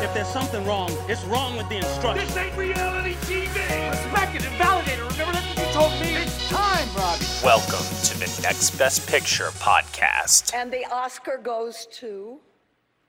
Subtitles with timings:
[0.00, 2.32] If there's something wrong, it's wrong with the instructions.
[2.32, 3.90] This ain't reality TV!
[3.90, 5.02] Respect it and validate it.
[5.02, 6.14] Remember that's what you told me.
[6.14, 7.24] It's time, Robbie.
[7.42, 10.54] Welcome to the Next Best Picture podcast.
[10.54, 12.38] And the Oscar goes to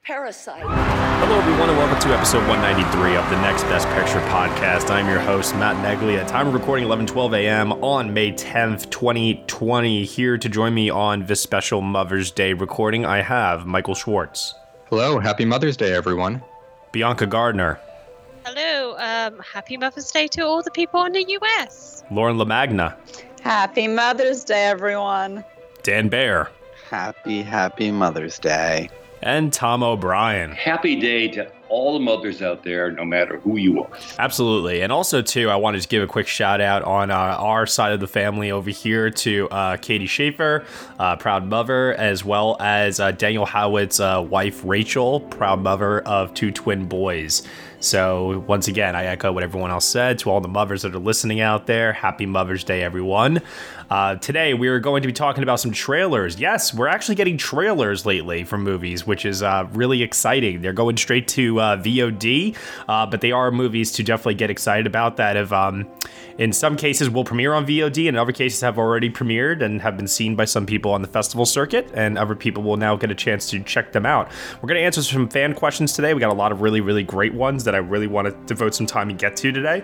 [0.04, 0.64] Parasite.
[0.64, 4.90] Hello, everyone, and welcome to episode 193 of the Next Best Picture podcast.
[4.90, 6.28] I'm your host, Matt Neglia.
[6.28, 7.72] Time of recording 11:12 a.m.
[7.84, 10.06] on May 10th, 2020.
[10.06, 14.56] Here to join me on this special Mother's Day recording, I have Michael Schwartz,
[14.90, 16.42] Hello, happy Mother's Day, everyone.
[16.92, 17.80] Bianca Garner,
[18.46, 22.04] Hello, um, happy Mother's Day to all the people in the US.
[22.10, 22.96] Lauren LaMagna,
[23.42, 25.44] Happy Mother's Day, everyone.
[25.84, 26.50] Dan Bayer,
[26.90, 28.90] Happy, happy Mother's Day.
[29.22, 30.52] and Tom O'Brien.
[30.52, 33.90] Happy day to all the mothers out there, no matter who you are.
[34.18, 34.82] Absolutely.
[34.82, 37.94] And also, too, I wanted to give a quick shout out on uh, our side
[37.94, 40.66] of the family over here to uh, Katie Schaefer,
[41.00, 46.34] uh, proud mother, as well as uh, Daniel Howat's uh, wife, Rachel, proud mother of
[46.34, 47.44] two twin boys.
[47.82, 51.00] So, once again, I echo what everyone else said to all the mothers that are
[51.00, 51.94] listening out there.
[51.94, 53.42] Happy Mother's Day, everyone.
[53.90, 56.40] Uh, today, we are going to be talking about some trailers.
[56.40, 60.62] Yes, we're actually getting trailers lately from movies, which is uh, really exciting.
[60.62, 62.56] They're going straight to uh, VOD,
[62.88, 65.88] uh, but they are movies to definitely get excited about that have, um,
[66.38, 69.98] in some cases, will premiere on VOD, and other cases, have already premiered and have
[69.98, 73.10] been seen by some people on the festival circuit, and other people will now get
[73.10, 74.30] a chance to check them out.
[74.62, 76.14] We're going to answer some fan questions today.
[76.14, 78.76] We got a lot of really, really great ones that I really want to devote
[78.76, 79.84] some time and get to today.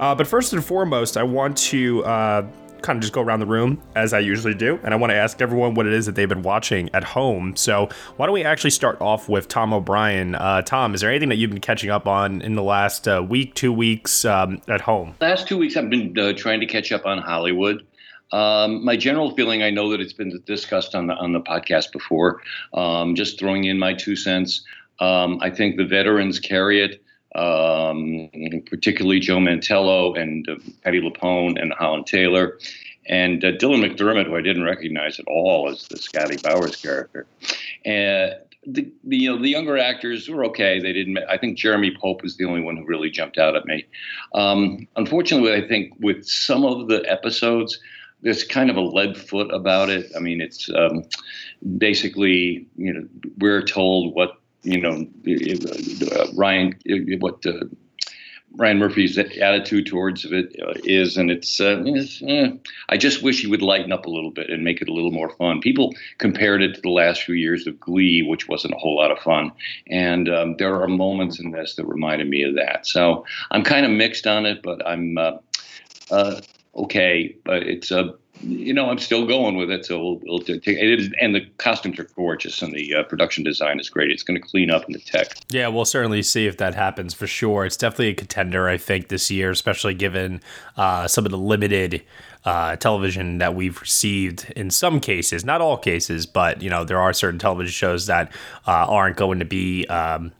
[0.00, 2.52] Uh, but first and foremost, I want to.
[2.84, 5.16] Kind of just go around the room as I usually do, and I want to
[5.16, 7.56] ask everyone what it is that they've been watching at home.
[7.56, 10.34] So, why don't we actually start off with Tom O'Brien?
[10.34, 13.24] Uh, Tom, is there anything that you've been catching up on in the last uh,
[13.26, 15.14] week, two weeks um, at home?
[15.22, 17.86] Last two weeks, I've been uh, trying to catch up on Hollywood.
[18.32, 21.92] Um, my general feeling, I know that it's been discussed on the on the podcast
[21.92, 22.42] before.
[22.74, 24.62] Um, just throwing in my two cents.
[25.00, 27.02] Um, I think the veterans carry it,
[27.34, 28.28] um,
[28.66, 32.58] particularly Joe Mantello and uh, Patti LuPone and Holland Taylor,
[33.06, 37.26] and uh, Dylan McDermott, who I didn't recognize at all as the Scotty Bowers character.
[37.84, 38.34] And
[38.66, 40.80] the, the you know the younger actors were okay.
[40.80, 41.18] They didn't.
[41.28, 43.84] I think Jeremy Pope was the only one who really jumped out at me.
[44.34, 47.78] Um, unfortunately, I think with some of the episodes,
[48.22, 50.10] there's kind of a lead foot about it.
[50.16, 51.04] I mean, it's um,
[51.76, 53.06] basically you know
[53.38, 55.06] we're told what you know
[56.16, 56.74] uh, Ryan
[57.20, 57.44] what.
[57.46, 57.66] Uh,
[58.56, 62.52] Ryan Murphy's attitude towards it uh, is, and it's, uh, it's eh,
[62.88, 65.10] I just wish he would lighten up a little bit and make it a little
[65.10, 65.60] more fun.
[65.60, 69.10] People compared it to the last few years of Glee, which wasn't a whole lot
[69.10, 69.50] of fun,
[69.88, 72.86] and um, there are moments in this that reminded me of that.
[72.86, 75.18] So I'm kind of mixed on it, but I'm
[76.76, 77.36] okay.
[77.44, 79.86] But it's a you know, I'm still going with it.
[79.86, 81.00] So we'll, we'll take it.
[81.00, 84.10] Is, and the costumes are gorgeous, and the uh, production design is great.
[84.10, 85.34] It's going to clean up in the tech.
[85.50, 87.64] Yeah, we'll certainly see if that happens for sure.
[87.64, 90.40] It's definitely a contender, I think, this year, especially given
[90.76, 92.02] uh, some of the limited
[92.44, 97.00] uh, television that we've received in some cases, not all cases, but you know, there
[97.00, 98.30] are certain television shows that
[98.66, 99.86] uh, aren't going to be.
[99.86, 100.32] Um,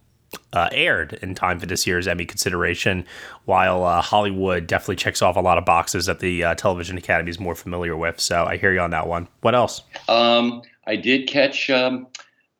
[0.52, 3.04] uh, aired in time for this year's Emmy consideration,
[3.44, 7.30] while uh, Hollywood definitely checks off a lot of boxes that the uh, Television Academy
[7.30, 8.20] is more familiar with.
[8.20, 9.28] So I hear you on that one.
[9.40, 9.82] What else?
[10.08, 12.06] Um, I did catch um,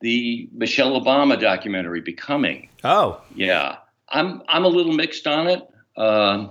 [0.01, 2.69] the Michelle Obama documentary, Becoming.
[2.83, 3.77] Oh, yeah.
[4.09, 5.67] I'm I'm a little mixed on it.
[5.97, 6.49] Uh,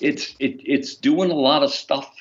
[0.00, 2.12] it's it, it's doing a lot of stuff,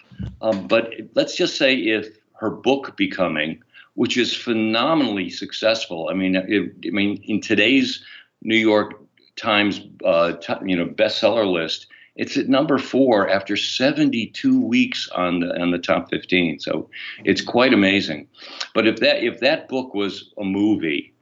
[0.41, 3.61] um, but let's just say if her book Becoming,
[3.95, 6.09] which is phenomenally successful.
[6.09, 8.03] I mean, it, I mean, in today's
[8.41, 8.93] New York
[9.35, 11.87] Times, uh, t- you know, bestseller list.
[12.15, 16.59] It's at number four after 72 weeks on the on the top 15.
[16.59, 16.89] So
[17.23, 18.27] it's quite amazing.
[18.73, 21.13] But if that if that book was a movie,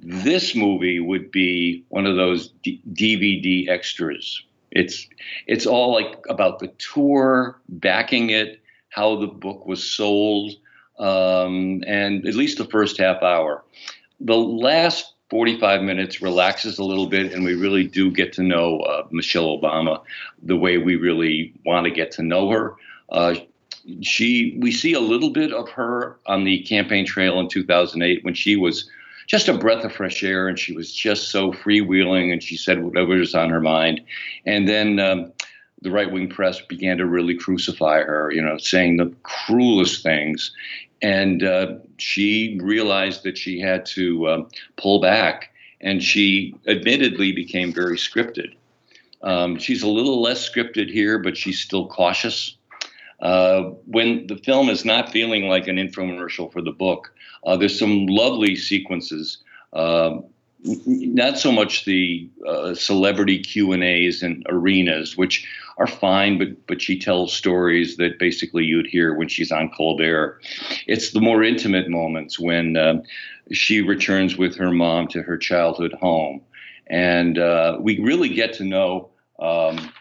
[0.00, 4.42] this movie would be one of those D- DVD extras.
[4.72, 5.06] It's
[5.46, 10.52] it's all like about the tour, backing it, how the book was sold,
[10.98, 13.62] um, and at least the first half hour.
[14.20, 18.80] The last 45 minutes relaxes a little bit, and we really do get to know
[18.80, 20.02] uh, Michelle Obama
[20.42, 22.76] the way we really want to get to know her.
[23.08, 23.36] Uh,
[24.02, 28.34] she, we see a little bit of her on the campaign trail in 2008 when
[28.34, 28.90] she was
[29.26, 32.84] just a breath of fresh air, and she was just so freewheeling, and she said
[32.84, 34.02] whatever was on her mind.
[34.44, 35.32] And then um,
[35.80, 40.52] the right wing press began to really crucify her, you know, saying the cruelest things.
[41.02, 47.72] And uh, she realized that she had to um, pull back, and she admittedly became
[47.72, 48.54] very scripted.
[49.22, 52.56] Um, she's a little less scripted here, but she's still cautious.
[53.20, 57.12] Uh, when the film is not feeling like an infomercial for the book,
[57.46, 59.38] uh, there's some lovely sequences.
[59.72, 60.18] Uh,
[60.64, 65.46] not so much the uh, celebrity Q and A's and arenas, which
[65.78, 70.40] are fine, but but she tells stories that basically you'd hear when she's on Colbert.
[70.86, 73.02] It's the more intimate moments when um,
[73.50, 76.42] she returns with her mom to her childhood home,
[76.86, 79.10] and uh, we really get to know.
[79.38, 79.92] Um,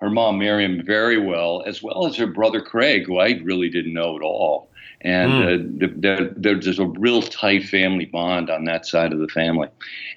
[0.00, 3.94] her mom Miriam very well, as well as her brother Craig, who I really didn't
[3.94, 4.67] know at all.
[5.02, 5.82] And mm.
[5.82, 9.68] uh, there, there's a real tight family bond on that side of the family.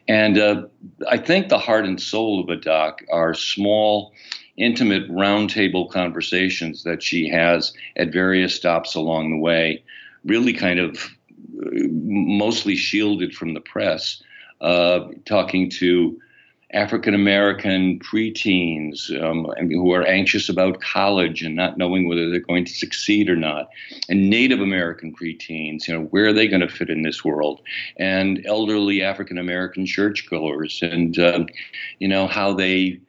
[0.08, 0.64] And uh,
[1.08, 4.14] I think the heart and soul of a doc are small,
[4.58, 9.84] intimate roundtable conversations that she has at various stops along the way,
[10.26, 10.98] really kind of
[11.64, 14.22] uh, mostly shielded from the press,
[14.62, 16.20] uh, talking to
[16.74, 22.66] African American preteens um, who are anxious about college and not knowing whether they're going
[22.66, 23.70] to succeed or not,
[24.10, 27.62] and Native American preteens, you know, where are they going to fit in this world,
[27.98, 31.48] and elderly African American churchgoers, and um,
[32.00, 33.00] you know how they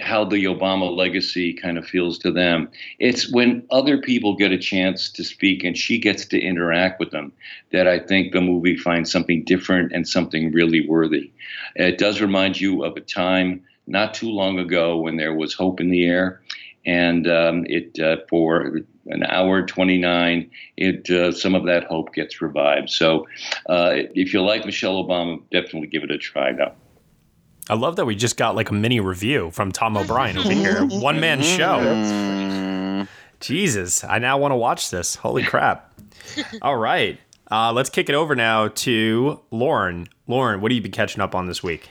[0.00, 2.68] how the Obama legacy kind of feels to them.
[2.98, 7.10] It's when other people get a chance to speak and she gets to interact with
[7.10, 7.32] them
[7.72, 11.30] that I think the movie finds something different and something really worthy.
[11.76, 15.80] It does remind you of a time not too long ago when there was hope
[15.80, 16.42] in the air.
[16.84, 22.40] And um, it uh, for an hour 29, it uh, some of that hope gets
[22.40, 22.90] revived.
[22.90, 23.26] So
[23.68, 26.72] uh, if you like Michelle Obama, definitely give it a try now.
[27.68, 30.86] I love that we just got like a mini review from Tom O'Brien over here.
[30.86, 33.06] One man show.
[33.40, 35.16] Jesus, I now want to watch this.
[35.16, 35.92] Holy crap.
[36.62, 37.18] All right.
[37.50, 40.08] Uh, let's kick it over now to Lauren.
[40.28, 41.88] Lauren, what have you been catching up on this week?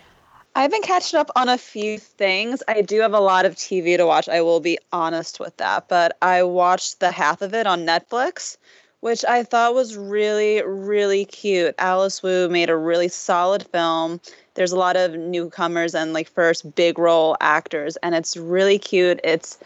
[0.55, 2.63] I've been catching up on a few things.
[2.69, 4.29] I do have a lot of TV to watch.
[4.29, 5.89] I will be honest with that.
[5.89, 8.55] But I watched the half of it on Netflix,
[9.01, 11.75] which I thought was really, really cute.
[11.77, 14.21] Alice Wu made a really solid film
[14.55, 19.19] there's a lot of newcomers and like first big role actors and it's really cute.
[19.23, 19.57] It's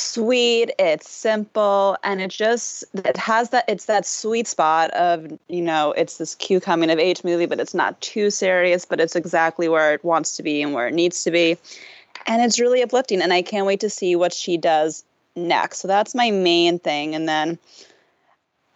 [0.00, 5.60] sweet it's simple and it just it has that it's that sweet spot of you
[5.60, 9.14] know it's this cute coming of age movie but it's not too serious but it's
[9.14, 11.56] exactly where it wants to be and where it needs to be.
[12.26, 15.04] And it's really uplifting and i can't wait to see what she does
[15.36, 15.80] next.
[15.80, 17.58] So that's my main thing and then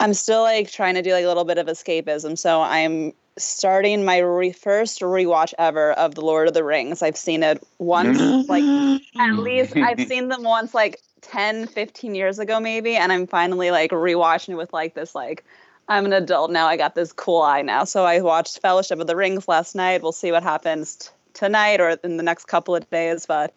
[0.00, 2.36] i'm still like trying to do like a little bit of escapism.
[2.36, 7.02] So i'm starting my re- first rewatch ever of The Lord of the Rings.
[7.02, 8.62] I've seen it once, like
[9.18, 12.96] at least I've seen them once, like 10, 15 years ago, maybe.
[12.96, 15.44] And I'm finally like rewatching it with like this, like,
[15.88, 16.66] I'm an adult now.
[16.66, 17.84] I got this cool eye now.
[17.84, 20.02] So I watched Fellowship of the Rings last night.
[20.02, 23.26] We'll see what happens t- tonight or in the next couple of days.
[23.26, 23.52] But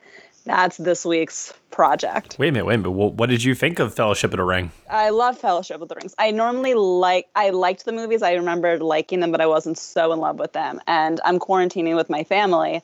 [0.47, 2.37] that's this week's project.
[2.39, 2.91] Wait a minute, wait a minute.
[2.91, 4.71] what did you think of Fellowship of the Ring?
[4.89, 6.15] I love Fellowship of the Rings.
[6.17, 8.21] I normally like I liked the movies.
[8.21, 10.79] I remember liking them, but I wasn't so in love with them.
[10.87, 12.81] And I'm quarantining with my family,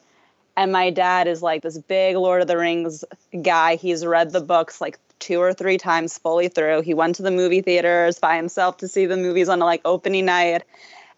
[0.56, 3.04] and my dad is like this big Lord of the Rings
[3.42, 3.76] guy.
[3.76, 6.82] He's read the books like two or three times fully through.
[6.82, 10.26] He went to the movie theaters by himself to see the movies on like opening
[10.26, 10.64] night.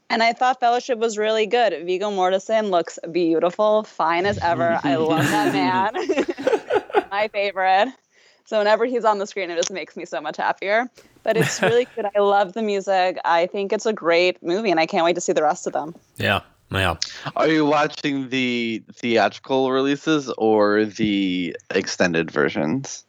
[0.10, 1.86] And I thought Fellowship was really good.
[1.86, 4.80] Viggo Mortensen looks beautiful, fine as ever.
[4.84, 7.08] I love that man.
[7.12, 7.94] My favorite.
[8.46, 10.90] So whenever he's on the screen, it just makes me so much happier.
[11.24, 12.06] But it's really good.
[12.16, 13.18] I love the music.
[13.26, 15.74] I think it's a great movie, and I can't wait to see the rest of
[15.74, 15.96] them.
[16.18, 16.42] Yeah.
[16.72, 16.96] Yeah.
[17.36, 23.06] Are you watching the theatrical releases or the extended versions?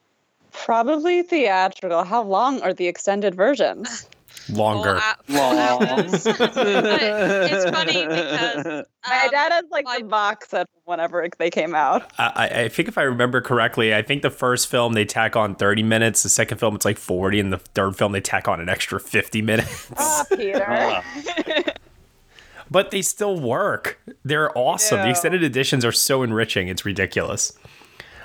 [0.52, 2.04] Probably theatrical.
[2.04, 4.08] How long are the extended versions?
[4.48, 5.00] Longer.
[5.28, 6.24] long it's
[7.70, 12.10] funny because um, my dad has like my, the box set whenever they came out.
[12.18, 15.54] I, I think if I remember correctly, I think the first film they tack on
[15.54, 18.60] 30 minutes, the second film it's like 40, and the third film they tack on
[18.60, 19.92] an extra 50 minutes.
[19.96, 21.02] Oh, Peter.
[22.70, 24.00] but they still work.
[24.24, 25.02] They're awesome.
[25.02, 26.68] The extended editions are so enriching.
[26.68, 27.52] It's ridiculous.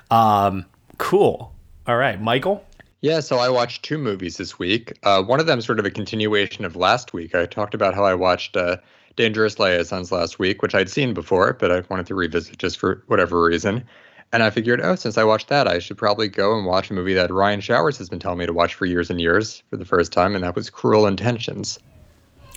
[0.10, 0.66] Um,
[0.98, 1.54] cool.
[1.88, 2.66] All right, Michael.
[3.02, 4.98] Yeah, so I watched two movies this week.
[5.02, 7.34] Uh, one of them sort of a continuation of last week.
[7.34, 8.78] I talked about how I watched uh,
[9.16, 13.04] Dangerous Liaisons last week, which I'd seen before, but I wanted to revisit just for
[13.08, 13.84] whatever reason.
[14.32, 16.94] And I figured, oh, since I watched that, I should probably go and watch a
[16.94, 19.78] movie that Ryan Showers has been telling me to watch for years and years for
[19.78, 21.80] the first time, and that was Cruel Intentions.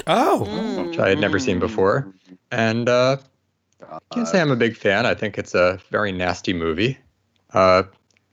[0.07, 0.45] Oh,
[0.85, 2.13] which I had never seen before.
[2.51, 3.17] And uh,
[3.91, 5.07] I can't say I'm a big fan.
[5.07, 6.99] I think it's a very nasty movie.
[7.55, 7.85] Uh,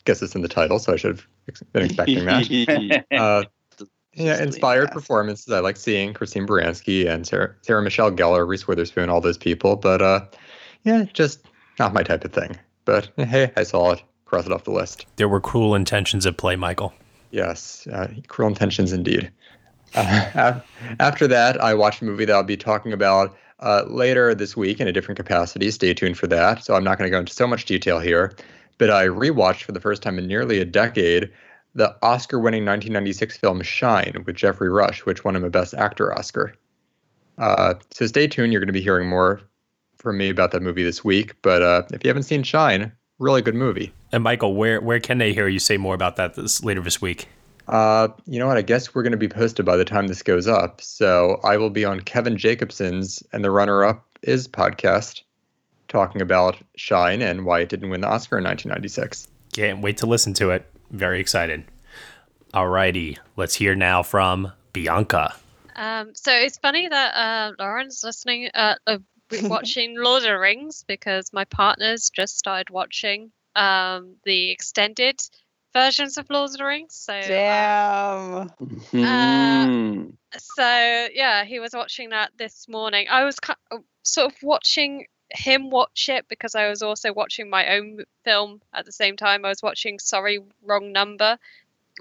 [0.05, 1.27] guess it's in the title, so I should have
[1.74, 3.05] been expecting that.
[3.12, 3.43] uh,
[4.13, 5.53] yeah, inspired performances.
[5.53, 9.77] I like seeing Christine Baranski and Sarah, Sarah Michelle Gellar, Reese Witherspoon, all those people.
[9.77, 10.25] But uh,
[10.84, 11.46] yeah, just
[11.79, 12.58] not my type of thing.
[12.86, 14.03] But hey, I saw it.
[14.25, 15.05] Cross it off the list.
[15.17, 16.93] There were cruel intentions at play, Michael.
[17.31, 19.31] Yes, uh, cruel intentions indeed.
[19.93, 20.62] Uh,
[21.01, 24.79] after that, I watched a movie that I'll be talking about uh, later this week
[24.79, 25.70] in a different capacity.
[25.70, 26.63] Stay tuned for that.
[26.63, 28.34] So I'm not going to go into so much detail here.
[28.81, 31.29] But I rewatched for the first time in nearly a decade
[31.75, 36.17] the Oscar winning 1996 film Shine with Geoffrey Rush, which won him a Best Actor
[36.17, 36.55] Oscar.
[37.38, 38.51] Uh, so stay tuned.
[38.51, 39.39] You're going to be hearing more
[39.97, 41.39] from me about that movie this week.
[41.43, 43.93] But uh, if you haven't seen Shine, really good movie.
[44.11, 47.00] And Michael, where where can they hear you say more about that this later this
[47.00, 47.27] week?
[47.67, 48.57] Uh, you know what?
[48.57, 50.81] I guess we're going to be posted by the time this goes up.
[50.81, 55.21] So I will be on Kevin Jacobson's and the runner up is podcast
[55.91, 59.27] talking about Shine and why it didn't win the Oscar in 1996.
[59.53, 60.65] Can't wait to listen to it.
[60.89, 61.65] Very excited.
[62.53, 65.36] Alrighty, let's hear now from Bianca.
[65.75, 68.98] Um, so it's funny that uh, Lauren's listening, uh, uh,
[69.43, 75.21] watching Lord of the Rings because my partner's just started watching um, the extended
[75.74, 76.95] versions of Lord of the Rings.
[76.95, 78.50] So Damn.
[78.91, 80.10] Hmm.
[80.38, 83.07] so yeah, he was watching that this morning.
[83.10, 87.50] I was ki- uh, sort of watching him watch it because I was also watching
[87.50, 89.45] my own film at the same time.
[89.45, 91.38] I was watching Sorry Wrong Number,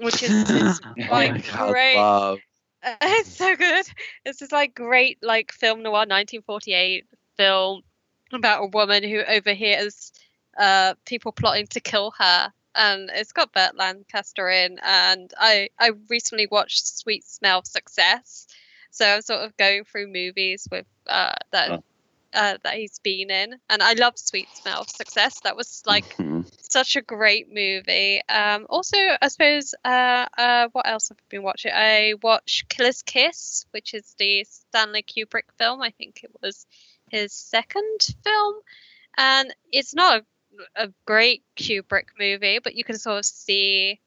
[0.01, 1.97] which is this, like God, great.
[1.97, 2.39] love.
[2.83, 3.87] it's so good.
[4.25, 7.07] It's this like great like film noir 1948
[7.37, 7.83] film
[8.33, 10.13] about a woman who overhears
[10.59, 15.93] uh people plotting to kill her and it's got Burt Lancaster in and I I
[16.09, 18.47] recently watched Sweet Smell of Success
[18.91, 21.83] so I'm sort of going through movies with uh that Oh.
[22.33, 26.17] Uh, that he's been in and I love Sweet Smell of Success that was like
[26.17, 26.45] Mhm.
[26.63, 28.23] such a great movie.
[28.29, 31.73] Um, also, I suppose, uh, uh, what else have I been watching?
[31.75, 35.83] I watched Killer's Kiss, which is the Stanley Kubrick film.
[35.83, 36.67] I think it was
[37.11, 38.55] his second film,
[39.19, 40.23] and it's not
[40.77, 43.99] a, a great Kubrick movie, but you can sort of see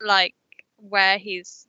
[0.00, 0.34] like
[0.76, 1.66] where he's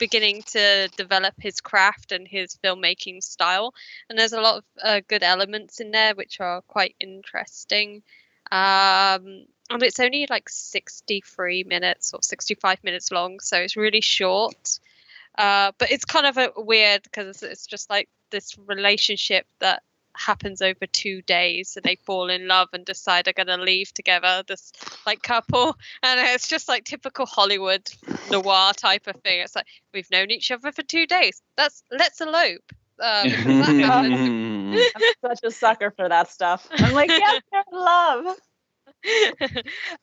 [0.00, 3.72] beginning to develop his craft and his filmmaking style.
[4.08, 8.02] And there's a lot of uh, good elements in there which are quite interesting.
[8.50, 14.80] Um and it's only like 63 minutes or 65 minutes long so it's really short.
[15.38, 19.82] Uh but it's kind of a weird because it's, it's just like this relationship that
[20.16, 23.92] happens over two days and they fall in love and decide they're going to leave
[23.94, 24.72] together this
[25.06, 27.90] like couple and it's just like typical hollywood
[28.30, 32.20] noir type of thing it's like we've known each other for two days that's let's
[32.20, 33.32] elope because
[33.66, 34.92] that.
[34.94, 36.68] I'm such a sucker for that stuff.
[36.70, 38.36] I'm like, yeah they're in love.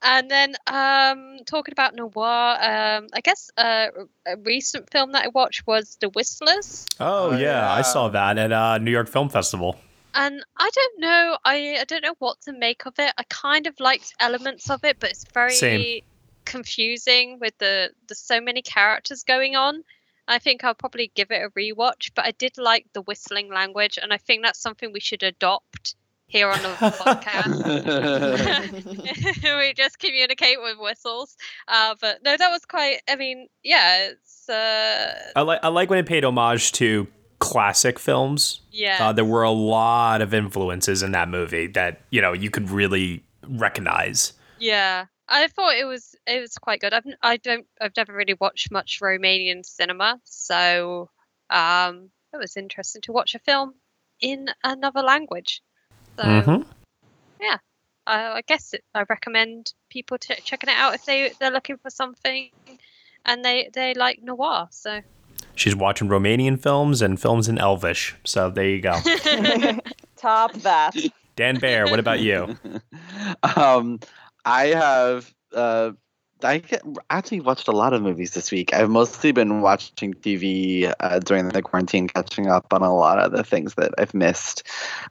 [0.01, 3.87] and then um talking about noir um i guess uh,
[4.25, 8.51] a recent film that i watched was the whistlers Oh, yeah, I saw that at
[8.51, 9.75] uh, New York Film Festival.
[10.17, 13.67] And i don't know I, I don't know what to make of it i kind
[13.67, 16.01] of liked elements of it but it's very Same.
[16.43, 19.83] confusing with the the so many characters going on
[20.27, 23.97] i think i'll probably give it a rewatch but i did like the whistling language
[24.01, 25.95] and i think that's something we should adopt
[26.27, 27.47] here on the podcast
[29.57, 31.37] we just communicate with whistles.
[31.69, 32.97] Uh, but no, that was quite.
[33.09, 37.07] I mean, yeah, it's uh, I like I like when it paid homage to
[37.39, 38.61] classic films.
[38.71, 38.97] Yeah.
[39.09, 42.69] Uh, there were a lot of influences in that movie that you know you could
[42.69, 44.33] really recognize.
[44.59, 45.05] yeah.
[45.29, 46.93] I thought it was it was quite good.
[46.93, 51.09] I've I don't I've never really watched much Romanian cinema, so
[51.49, 53.73] um, it was interesting to watch a film
[54.21, 55.61] in another language.
[56.17, 56.65] So Mhm.
[57.41, 57.57] yeah,
[58.05, 61.75] I, I guess it, I recommend people to checking it out if they they're looking
[61.77, 62.49] for something
[63.25, 64.69] and they they like noir.
[64.71, 65.01] So
[65.57, 68.15] She's watching Romanian films and films in Elvish.
[68.23, 68.93] So there you go.
[70.15, 70.95] Top that.
[71.35, 72.57] Dan Bayer, what about you?
[73.55, 73.99] um,
[74.45, 75.91] I have uh,
[76.43, 76.61] I
[77.09, 78.73] actually watched a lot of movies this week.
[78.73, 83.31] I've mostly been watching TV uh, during the quarantine, catching up on a lot of
[83.31, 84.63] the things that I've missed.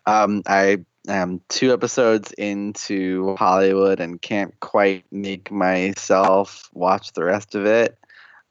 [0.07, 7.57] Um, I am two episodes into Hollywood and can't quite make myself watch the rest
[7.57, 7.99] of it.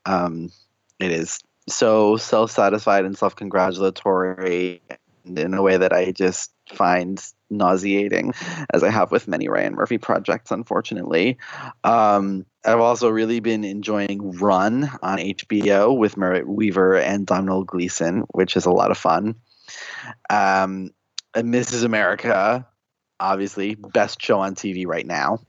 [0.06, 0.52] Um,
[1.00, 4.82] it is so self-satisfied and self-congratulatory
[5.26, 8.34] in a way that I just find nauseating,
[8.74, 11.38] as I have with many Ryan Murphy projects, unfortunately.
[11.84, 18.26] Um, I've also really been enjoying Run on HBO with Merritt Wever and Domhnall Gleeson,
[18.32, 19.36] which is a lot of fun.
[20.30, 20.92] Um,
[21.34, 21.84] and Mrs.
[21.84, 22.68] America,
[23.20, 25.40] obviously, best show on TV right now.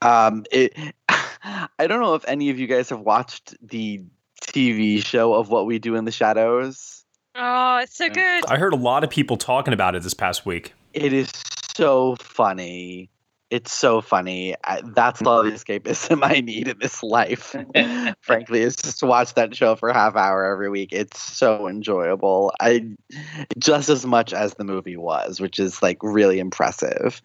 [0.00, 0.76] Um, it,
[1.08, 4.04] I don't know if any of you guys have watched the
[4.46, 7.04] TV show of What We Do in the Shadows.
[7.34, 8.44] Oh, it's so good.
[8.46, 10.74] I heard a lot of people talking about it this past week.
[10.92, 11.30] It is
[11.76, 13.10] so funny.
[13.50, 14.54] It's so funny.
[14.64, 17.54] I, that's all the escapism I need in this life.
[18.20, 20.90] Frankly, is just to watch that show for a half hour every week.
[20.92, 22.52] It's so enjoyable.
[22.60, 22.94] I
[23.58, 27.20] just as much as the movie was, which is like really impressive.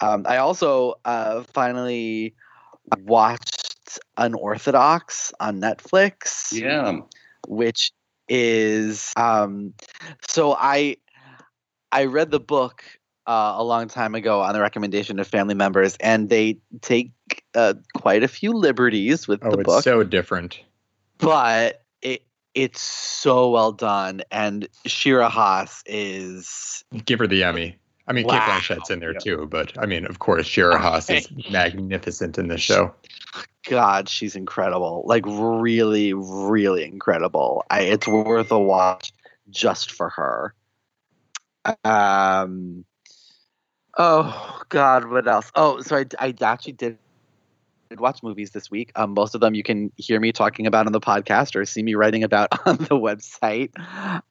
[0.00, 2.34] Um, I also uh, finally
[3.00, 3.67] watched
[4.16, 6.52] Unorthodox on Netflix.
[6.52, 7.00] Yeah.
[7.46, 7.92] Which
[8.28, 9.72] is um
[10.28, 10.96] so I
[11.90, 12.84] I read the book
[13.26, 17.12] uh, a long time ago on the recommendation of family members, and they take
[17.54, 19.84] uh, quite a few liberties with oh, the it's book.
[19.84, 20.60] so different.
[21.18, 22.22] But it
[22.54, 27.76] it's so well done, and Shira Haas is give her the Emmy.
[28.08, 28.38] I mean, wow.
[28.38, 32.48] Cate Blanchett's in there too, but I mean, of course, Shira Haas is magnificent in
[32.48, 32.94] this show.
[33.68, 35.02] God, she's incredible.
[35.06, 37.64] Like really, really incredible.
[37.70, 39.12] I, it's worth a watch
[39.50, 40.54] just for her.
[41.84, 42.86] Um.
[43.96, 45.50] Oh God, what else?
[45.54, 46.98] Oh, so I, I actually did
[47.96, 48.92] watch movies this week.
[48.96, 51.82] Um, most of them you can hear me talking about on the podcast or see
[51.82, 53.70] me writing about on the website.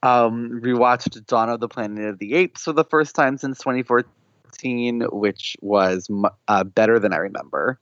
[0.04, 5.08] Um, rewatched Dawn of the Planet of the Apes for the first time since 2014,
[5.12, 6.10] which was
[6.48, 7.80] uh, better than I remember.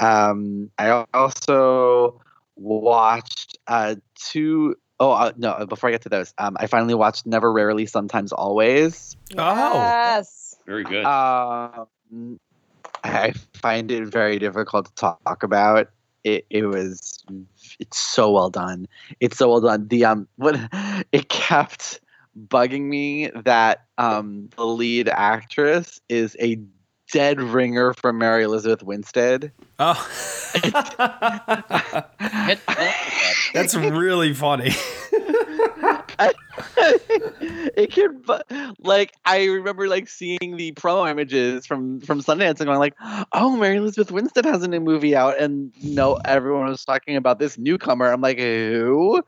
[0.00, 2.20] Um, I also
[2.56, 5.66] watched uh, two Oh uh, no!
[5.66, 9.16] Before I get to those, um, I finally watched Never, Rarely, Sometimes, Always.
[9.36, 11.04] Oh, yes, very good.
[11.04, 12.38] Um,
[13.04, 15.88] I find it very difficult to talk about.
[16.24, 17.24] It it was
[17.78, 18.86] it's so well done.
[19.20, 19.88] It's so well done.
[19.88, 20.58] The um what
[21.12, 22.00] it kept
[22.48, 26.58] bugging me that um the lead actress is a
[27.12, 29.52] dead ringer from Mary Elizabeth Winstead.
[29.78, 29.94] Oh.
[33.54, 34.70] That's really funny.
[36.76, 42.66] it could but like I remember like seeing the promo images from from Sundance and
[42.66, 42.94] going like,
[43.32, 47.38] oh, Mary Elizabeth Winstead has a new movie out, and no, everyone was talking about
[47.38, 48.12] this newcomer.
[48.12, 49.22] I'm like, who?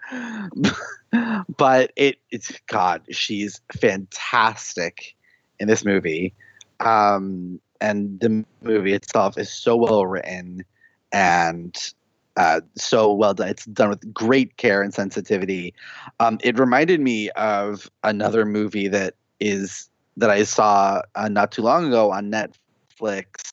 [1.57, 5.15] but it it's God, she's fantastic
[5.59, 6.35] in this movie.
[6.81, 10.65] Um, and the movie itself is so well written
[11.13, 11.95] and
[12.37, 13.49] uh, so well done.
[13.49, 15.75] It's done with great care and sensitivity.
[16.21, 21.63] Um, it reminded me of another movie that is that I saw uh, not too
[21.63, 23.53] long ago on Netflix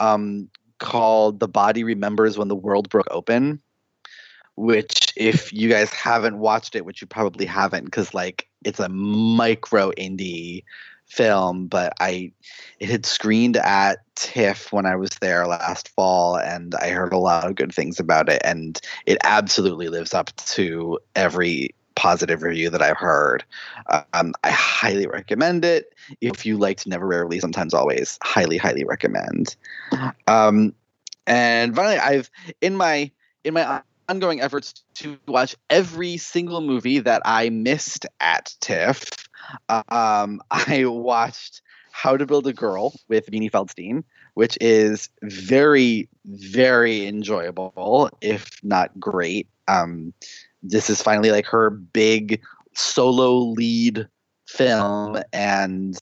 [0.00, 3.60] um, called "The Body Remembers When the World Broke Open."
[4.56, 8.90] Which, if you guys haven't watched it, which you probably haven't, because like it's a
[8.90, 10.64] micro indie
[11.10, 12.32] film, but I
[12.78, 17.18] it had screened at TIFF when I was there last fall, and I heard a
[17.18, 22.70] lot of good things about it, and it absolutely lives up to every positive review
[22.70, 23.44] that I've heard.
[24.14, 25.92] Um, I highly recommend it.
[26.20, 29.56] If you liked Never Rarely, Sometimes Always, highly, highly recommend.
[30.26, 30.74] Um,
[31.26, 33.10] and finally, I've in my
[33.44, 39.28] in my ongoing efforts to watch every single movie that I missed at TIFF
[39.68, 47.06] um, I watched How to Build a Girl with Beanie Feldstein, which is very, very
[47.06, 49.48] enjoyable, if not great.
[49.68, 50.12] Um,
[50.62, 52.42] this is finally like her big
[52.74, 54.08] solo lead
[54.46, 55.98] film, and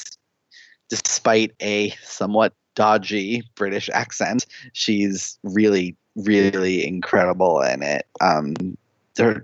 [0.88, 8.06] despite a somewhat dodgy British accent, she's really, really incredible in it.
[8.20, 8.54] Um,
[9.16, 9.42] they're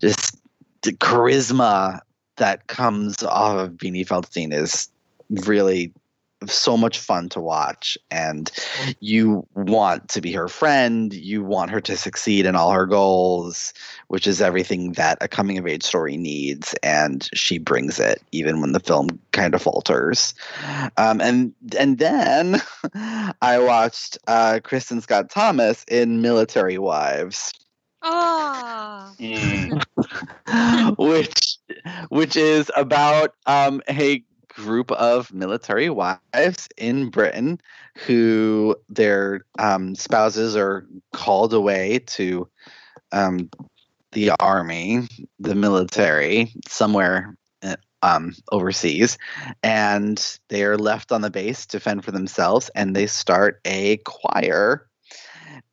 [0.00, 0.36] just
[0.82, 2.00] the charisma
[2.36, 4.88] that comes off of Beanie Feldstein is
[5.30, 5.92] really
[6.46, 7.96] so much fun to watch.
[8.10, 8.50] And
[9.00, 11.12] you want to be her friend.
[11.12, 13.72] You want her to succeed in all her goals
[14.14, 16.72] which is everything that a coming of age story needs.
[16.84, 20.34] And she brings it even when the film kind of falters.
[20.96, 22.62] Um, and and then
[23.42, 27.52] i watched uh, kristin scott thomas in military wives
[28.04, 29.12] Oh.
[30.98, 31.58] which
[32.10, 37.60] which is about um, a group of military wives in Britain
[38.06, 42.48] who their um, spouses are called away to
[43.12, 43.50] um,
[44.12, 45.08] the army,
[45.40, 49.18] the military, somewhere uh, um, overseas,
[49.62, 53.96] and they are left on the base to fend for themselves, and they start a
[53.98, 54.88] choir.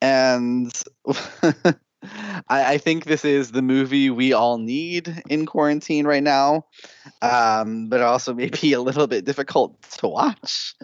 [0.02, 0.72] And
[2.04, 6.66] I, I think this is the movie we all need in quarantine right now,
[7.22, 10.76] um, but also maybe a little bit difficult to watch.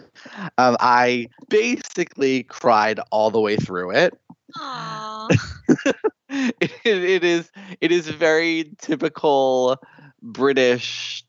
[0.58, 4.18] Um, I basically cried all the way through it.
[6.28, 7.50] it, it is
[7.80, 9.76] it is very typical
[10.22, 11.24] British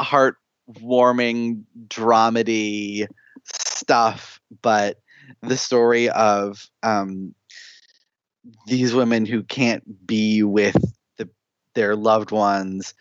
[0.00, 3.06] heartwarming dramedy
[3.44, 5.00] stuff, but
[5.42, 7.34] the story of um,
[8.66, 10.76] these women who can't be with
[11.18, 11.28] the,
[11.74, 12.94] their loved ones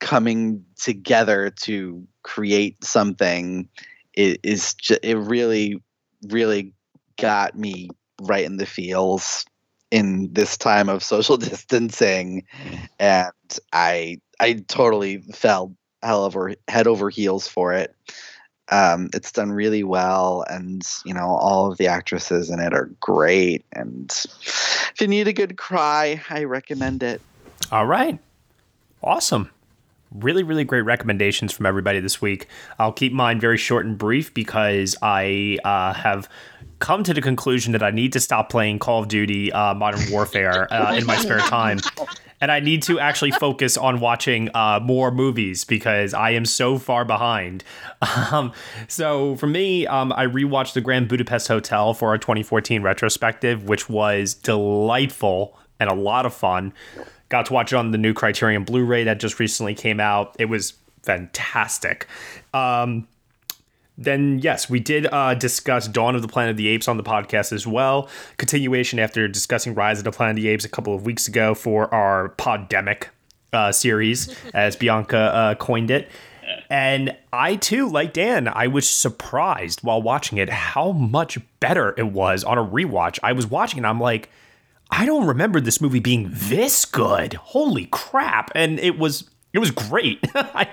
[0.00, 3.68] coming together to create something
[4.14, 5.82] it is ju- it really
[6.28, 6.72] really
[7.18, 7.88] got me
[8.22, 9.44] right in the feels
[9.90, 12.44] in this time of social distancing.
[12.98, 13.32] And
[13.72, 17.94] i i totally fell hell over head over heels for it
[18.70, 22.90] um, it's done really well and you know all of the actresses in it are
[23.00, 24.10] great and
[24.92, 27.20] if you need a good cry i recommend it
[27.70, 28.18] All right.
[29.02, 29.50] Awesome.
[30.12, 32.48] Really, really great recommendations from everybody this week.
[32.78, 36.28] I'll keep mine very short and brief because I uh, have
[36.80, 40.10] come to the conclusion that I need to stop playing Call of Duty uh, Modern
[40.10, 41.78] Warfare uh, in my spare time.
[42.40, 46.78] And I need to actually focus on watching uh, more movies because I am so
[46.78, 47.64] far behind.
[48.32, 48.52] Um,
[48.88, 53.88] so for me, um, I rewatched The Grand Budapest Hotel for our 2014 retrospective, which
[53.88, 56.72] was delightful and a lot of fun.
[57.28, 60.34] Got to watch it on the new Criterion Blu-ray that just recently came out.
[60.38, 62.06] It was fantastic.
[62.54, 63.08] Um,
[64.00, 67.02] then yes, we did uh, discuss Dawn of the Planet of the Apes on the
[67.02, 68.08] podcast as well.
[68.38, 71.54] Continuation after discussing Rise of the Planet of the Apes a couple of weeks ago
[71.54, 73.08] for our Poddemic
[73.52, 76.08] uh, series, as Bianca uh, coined it.
[76.70, 82.06] And I too, like Dan, I was surprised while watching it how much better it
[82.06, 83.18] was on a rewatch.
[83.22, 84.30] I was watching and I'm like,
[84.90, 87.34] I don't remember this movie being this good.
[87.34, 88.50] Holy crap!
[88.56, 90.20] And it was it was great.
[90.34, 90.68] I,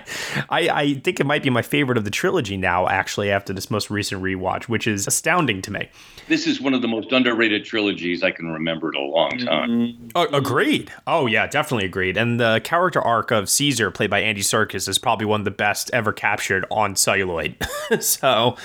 [0.48, 2.88] I I think it might be my favorite of the trilogy now.
[2.88, 5.88] Actually, after this most recent rewatch, which is astounding to me.
[6.28, 10.10] This is one of the most underrated trilogies I can remember in a long time.
[10.14, 10.92] Uh, agreed.
[11.06, 12.16] Oh yeah, definitely agreed.
[12.16, 15.50] And the character arc of Caesar, played by Andy Serkis, is probably one of the
[15.50, 17.56] best ever captured on celluloid.
[18.00, 18.56] so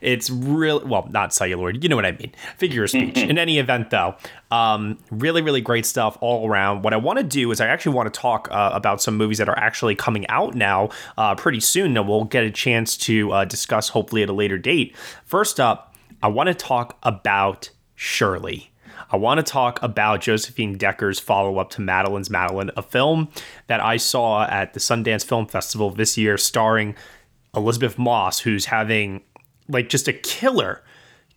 [0.00, 1.82] it's really well, not celluloid.
[1.82, 2.32] You know what I mean?
[2.56, 3.18] Figure of speech.
[3.30, 4.16] in any event, though,
[4.50, 6.82] um, really, really great stuff all around.
[6.82, 9.38] What I want to do is I actually want to talk uh, about some movies
[9.38, 11.96] that are actually coming out now uh, pretty soon.
[11.96, 14.96] And we'll get a chance to uh, discuss hopefully at a later date.
[15.24, 18.70] First up, I want to talk about Shirley.
[19.12, 23.28] I want to talk about Josephine Decker's follow up to Madeline's Madeline, a film
[23.66, 26.94] that I saw at the Sundance Film Festival this year, starring
[27.54, 29.22] Elisabeth Moss, who's having
[29.68, 30.82] like just a killer,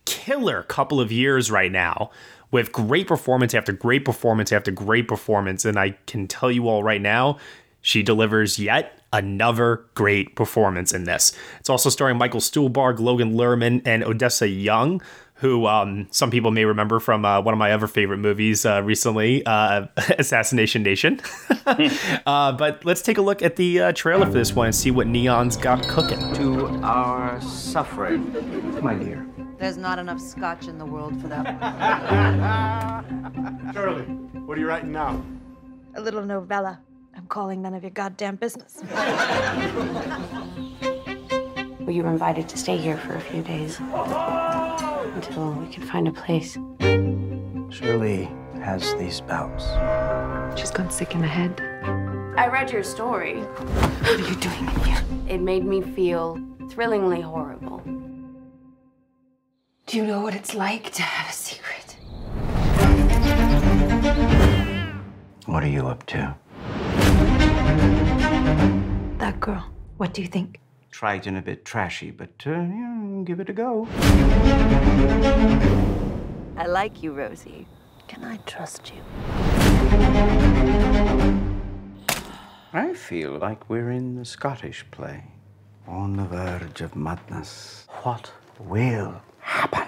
[0.04, 2.10] killer couple of years right now
[2.54, 5.64] with great performance after great performance after great performance.
[5.64, 7.36] And I can tell you all right now,
[7.80, 11.36] she delivers yet another great performance in this.
[11.58, 15.02] It's also starring Michael Stuhlbarg, Logan Lerman, and Odessa Young,
[15.34, 18.80] who um, some people may remember from uh, one of my other favorite movies uh,
[18.84, 21.20] recently, uh, Assassination Nation.
[21.66, 24.92] uh, but let's take a look at the uh, trailer for this one and see
[24.92, 26.20] what Neon's got cooking.
[26.34, 28.32] To our suffering,
[28.80, 29.26] my dear.
[29.58, 31.44] There's not enough scotch in the world for that.
[33.72, 34.02] Shirley,
[34.46, 35.22] what are you writing now?
[35.94, 36.80] A little novella.
[37.16, 38.82] I'm calling none of your goddamn business.
[41.80, 46.08] Well, you were invited to stay here for a few days until we could find
[46.08, 46.58] a place.
[47.70, 48.28] Shirley
[48.62, 49.64] has these bouts.
[50.58, 51.60] She's gone sick in the head.
[52.36, 53.40] I read your story.
[53.42, 55.02] What are you doing in here?
[55.28, 56.38] It made me feel
[56.70, 57.63] thrillingly horrible.
[59.94, 61.94] Do you know what it's like to have a secret?
[65.46, 66.34] What are you up to?
[69.18, 69.64] That girl.
[69.98, 70.58] What do you think?
[70.90, 73.86] Trite and a bit trashy, but uh, yeah, give it a go.
[76.56, 77.68] I like you, Rosie.
[78.08, 79.00] Can I trust you?
[82.72, 85.22] I feel like we're in the Scottish play.
[85.86, 87.86] On the verge of madness.
[88.02, 89.83] What will happen?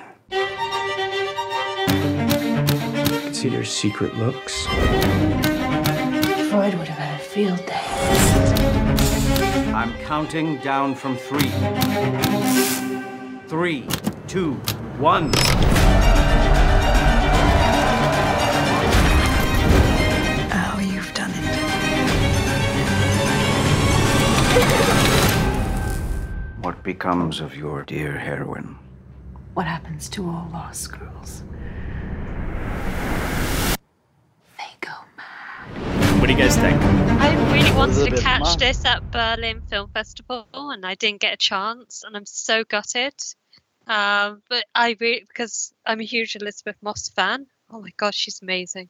[3.32, 4.66] See their secret looks.
[6.50, 7.82] Freud would have had a field day.
[9.72, 11.50] I'm counting down from three.
[13.46, 13.86] Three,
[14.26, 14.54] two,
[14.98, 15.30] one.
[20.52, 21.44] Oh, you've done it.
[26.64, 28.78] What becomes of your dear heroine?
[29.54, 31.42] What happens to all lost girls?
[36.26, 36.82] What do you guys think?
[36.82, 38.56] I really wanted to catch Moss.
[38.56, 43.14] this at Berlin Film Festival, and I didn't get a chance, and I'm so gutted.
[43.86, 47.46] Um, but I really because I'm a huge Elisabeth Moss fan.
[47.70, 48.88] Oh my god, she's amazing.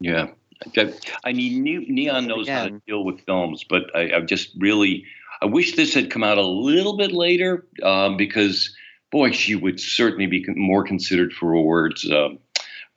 [0.00, 0.32] Yeah.
[0.76, 0.92] I-
[1.24, 5.06] I mean, Ne- Neon knows how to deal with films, but I, I just really,
[5.40, 8.76] I wish this had come out a little bit later um, because,
[9.10, 12.28] boy, she would certainly be more considered for awards uh,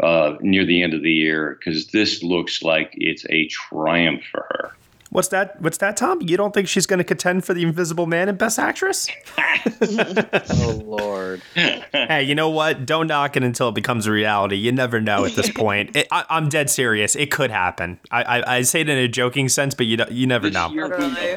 [0.03, 4.45] uh, near the end of the year because this looks like it's a triumph for
[4.49, 4.71] her.
[5.13, 5.61] What's that?
[5.61, 6.21] What's that, Tom?
[6.23, 9.09] You don't think she's going to contend for the Invisible Man and Best Actress?
[9.81, 11.41] oh Lord.
[11.53, 12.87] hey, you know what?
[12.87, 14.55] Don't knock it until it becomes a reality.
[14.55, 15.95] You never know at this point.
[15.95, 17.15] It, I, I'm dead serious.
[17.15, 17.99] It could happen.
[18.09, 20.69] I, I, I say it in a joking sense, but you don't- you never know.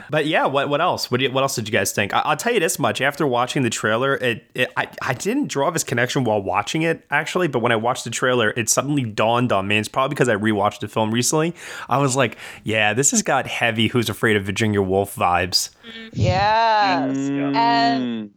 [0.08, 1.10] But yeah, what what else?
[1.10, 2.14] What do you, what else did you guys think?
[2.14, 5.48] I, I'll tell you this much: after watching the trailer, it, it I, I didn't
[5.48, 9.04] draw this connection while watching it actually, but when I watched the trailer, it suddenly
[9.04, 9.76] dawned on me.
[9.76, 11.54] It's probably because I rewatched the film recently.
[11.90, 15.70] I was like, yeah, this has got heavy "Who's Afraid of Virginia Woolf" vibes.
[16.12, 17.16] Yes.
[17.16, 17.56] Mm.
[17.56, 18.30] And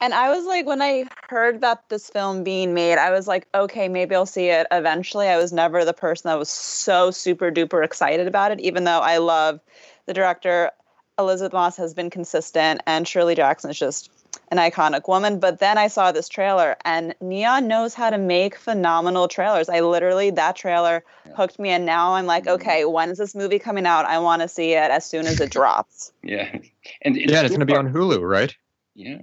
[0.00, 3.46] and I was like when I heard about this film being made, I was like,
[3.54, 5.28] okay, maybe I'll see it eventually.
[5.28, 8.98] I was never the person that was so super duper excited about it, even though
[8.98, 9.60] I love
[10.06, 10.72] the director
[11.18, 14.10] Elisabeth Moss has been consistent and Shirley Jackson is just
[14.52, 15.40] an iconic woman.
[15.40, 19.70] But then I saw this trailer and Neon knows how to make phenomenal trailers.
[19.70, 21.02] I literally that trailer
[21.34, 24.04] hooked me and now I'm like, okay, when is this movie coming out?
[24.04, 26.12] I want to see it as soon as it drops.
[26.24, 26.56] Yeah.
[27.02, 28.56] And yeah, it's going to be on Hulu, right?
[28.94, 29.18] Yeah.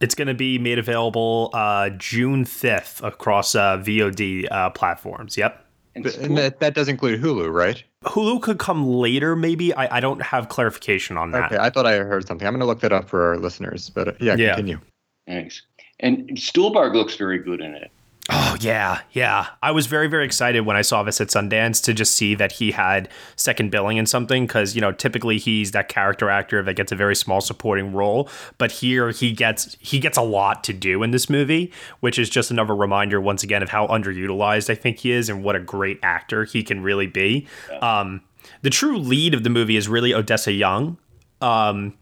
[0.00, 5.36] It's going to be made available uh, June 5th across uh, VOD uh, platforms.
[5.36, 5.67] Yep.
[6.02, 7.82] But, and that, that does include Hulu, right?
[8.04, 9.74] Hulu could come later, maybe.
[9.74, 11.52] I, I don't have clarification on that.
[11.52, 12.46] Okay, I thought I heard something.
[12.46, 13.90] I'm going to look that up for our listeners.
[13.90, 14.54] But uh, yeah, Yeah.
[14.54, 14.80] continue.
[15.26, 15.62] Thanks.
[16.00, 17.90] And Stuhlbarg looks very good in it.
[18.30, 19.46] Oh yeah, yeah.
[19.62, 22.52] I was very very excited when I saw this at Sundance to just see that
[22.52, 26.74] he had second billing in something because you know typically he's that character actor that
[26.74, 30.74] gets a very small supporting role, but here he gets he gets a lot to
[30.74, 34.74] do in this movie, which is just another reminder once again of how underutilized I
[34.74, 37.46] think he is and what a great actor he can really be.
[37.80, 38.20] Um,
[38.60, 40.98] the true lead of the movie is really Odessa Young.
[41.40, 41.94] Um,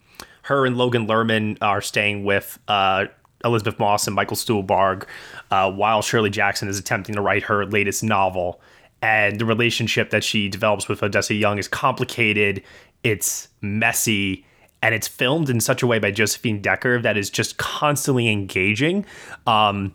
[0.42, 3.06] her and Logan Lerman are staying with uh,
[3.46, 5.06] Elisabeth Moss and Michael Stuhlbarg
[5.50, 8.60] uh, while Shirley Jackson is attempting to write her latest novel.
[9.02, 12.62] And the relationship that she develops with Odessa Young is complicated,
[13.04, 14.44] it's messy,
[14.82, 19.04] and it's filmed in such a way by Josephine Decker that is just constantly engaging.
[19.46, 19.94] Um,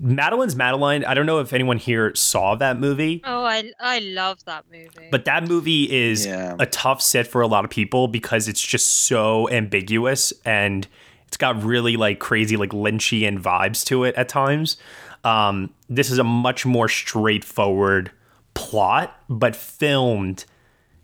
[0.00, 3.22] Madeline's Madeline, I don't know if anyone here saw that movie.
[3.24, 5.08] Oh, I I love that movie.
[5.10, 8.86] But that movie is a tough sit for a lot of people because it's just
[8.88, 10.86] so ambiguous and
[11.34, 14.76] it's got really like crazy like Lynchian vibes to it at times.
[15.24, 18.12] Um, this is a much more straightforward
[18.54, 20.44] plot, but filmed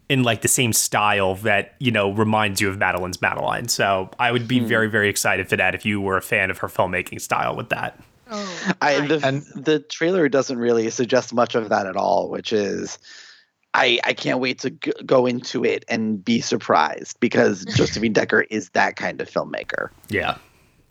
[0.08, 3.66] in like the same style that you know reminds you of Madeline's Madeline.
[3.66, 6.58] So I would be very very excited for that if you were a fan of
[6.58, 8.00] her filmmaking style with that.
[8.80, 13.00] I the, the trailer doesn't really suggest much of that at all, which is
[13.74, 18.42] I I can't wait to g- go into it and be surprised because Josephine Decker
[18.42, 19.90] is that kind of filmmaker.
[20.08, 20.36] Yeah,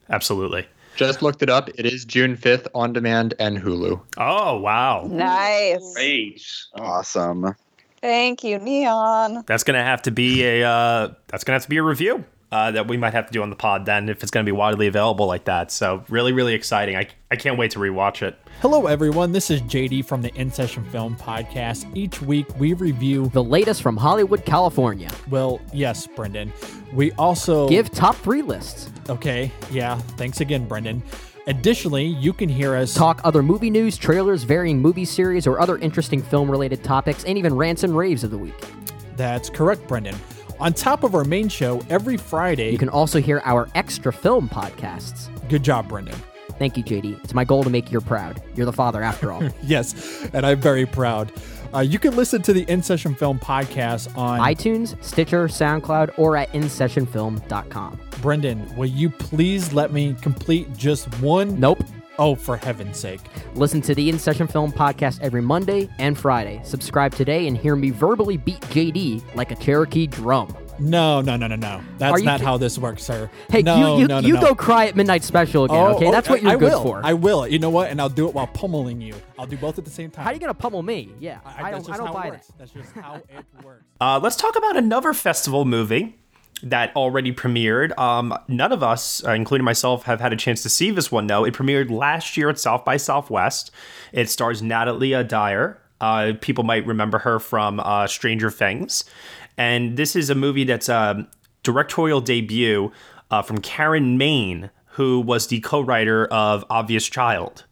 [0.10, 0.68] absolutely.
[0.96, 1.70] Just looked it up.
[1.70, 4.02] It is June 5th on demand and Hulu.
[4.18, 5.94] Oh wow, Nice.
[5.94, 6.42] Great.
[6.76, 7.56] Awesome.
[8.02, 9.44] Thank you, Neon.
[9.46, 12.71] That's gonna have to be a uh, that's gonna have to be a review uh,
[12.71, 14.88] that we might have to do on the pod then if it's gonna be widely
[14.88, 15.71] available like that.
[15.71, 16.95] So really, really exciting.
[16.95, 18.38] I I can't wait to rewatch it.
[18.62, 19.31] Hello, everyone.
[19.31, 21.85] This is JD from the In Session Film Podcast.
[21.95, 25.09] Each week, we review the latest from Hollywood, California.
[25.29, 26.51] Well, yes, Brendan.
[26.91, 28.89] We also Give top three lists.
[29.09, 29.97] Okay, yeah.
[30.17, 31.03] Thanks again, Brendan.
[31.47, 35.77] Additionally, you can hear us Talk other movie news, trailers, varying movie series, or other
[35.77, 38.53] interesting film related topics, and even rants and raves of the week.
[39.15, 40.15] That's correct, Brendan.
[40.60, 42.72] On top of our main show, every Friday.
[42.72, 45.30] You can also hear our extra film podcasts.
[45.48, 46.22] Good job, Brendan.
[46.58, 47.24] Thank you, JD.
[47.24, 48.41] It's my goal to make you proud.
[48.56, 49.41] You're the father, after all.
[49.63, 51.32] yes, and I'm very proud.
[51.74, 56.36] Uh, you can listen to the In Session Film podcast on iTunes, Stitcher, SoundCloud, or
[56.36, 58.00] at InSessionFilm.com.
[58.22, 61.58] Brendan, will you please let me complete just one?
[61.60, 61.82] Nope.
[62.19, 63.21] Oh, for heaven's sake.
[63.55, 66.60] Listen to the In Session Film podcast every Monday and Friday.
[66.65, 70.53] Subscribe today and hear me verbally beat JD like a Cherokee drum.
[70.79, 71.82] No, no, no, no, no.
[71.97, 73.29] That's you not ki- how this works, sir.
[73.49, 74.41] Hey, no, you you, no, no, you no.
[74.41, 76.12] go cry at Midnight Special again, Oh, okay?
[76.12, 76.84] That's what you're I good will.
[76.84, 77.01] for.
[77.05, 77.47] I will.
[77.47, 77.89] You know what?
[77.89, 79.13] And I'll do it while pummeling you.
[79.38, 80.23] I'll do both at the same time.
[80.25, 81.13] How are you gonna pummel me?
[81.19, 82.45] Yeah, I, I, that's don't, I don't how buy it that.
[82.58, 83.84] That's just how it works.
[84.01, 86.17] Uh, let's talk about another festival movie.
[86.63, 87.98] That already premiered.
[87.98, 91.28] Um, none of us, uh, including myself, have had a chance to see this one
[91.28, 91.43] though.
[91.45, 93.72] It premiered last year at South by Southwest.
[94.12, 95.80] It stars Natalie Dyer.
[96.02, 99.04] Uh, people might remember her from uh, Stranger Things,
[99.58, 101.28] and this is a movie that's a
[101.63, 102.91] directorial debut
[103.32, 107.65] uh, from Karen Maine, who was the co-writer of Obvious Child.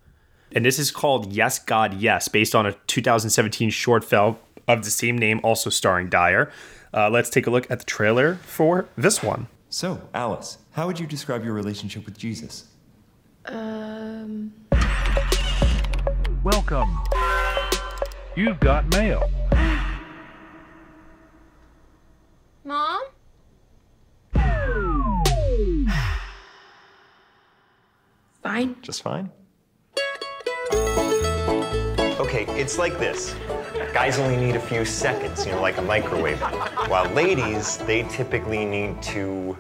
[0.53, 4.91] And this is called Yes, God, Yes, based on a 2017 short film of the
[4.91, 6.51] same name, also starring Dyer.
[6.93, 9.47] Uh, let's take a look at the trailer for this one.
[9.69, 12.67] So, Alice, how would you describe your relationship with Jesus?
[13.45, 14.53] Um.
[16.43, 16.99] Welcome.
[18.35, 19.29] You've got mail.
[22.63, 23.01] Mom?
[28.43, 28.75] Fine.
[28.81, 29.29] Just fine.
[32.19, 33.35] Okay, it's like this.
[33.93, 36.39] Guys only need a few seconds, you know, like a microwave.
[36.89, 39.57] While ladies, they typically need to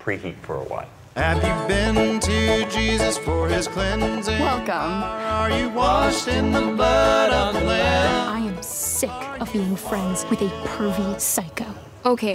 [0.00, 0.88] preheat for a while.
[1.16, 4.38] Have you been to Jesus for his cleansing?
[4.38, 4.70] Welcome.
[4.70, 8.28] Are you washed in the blood of the Lamb?
[8.28, 11.66] I am sick of being friends with a pervy psycho.
[12.06, 12.34] Okay.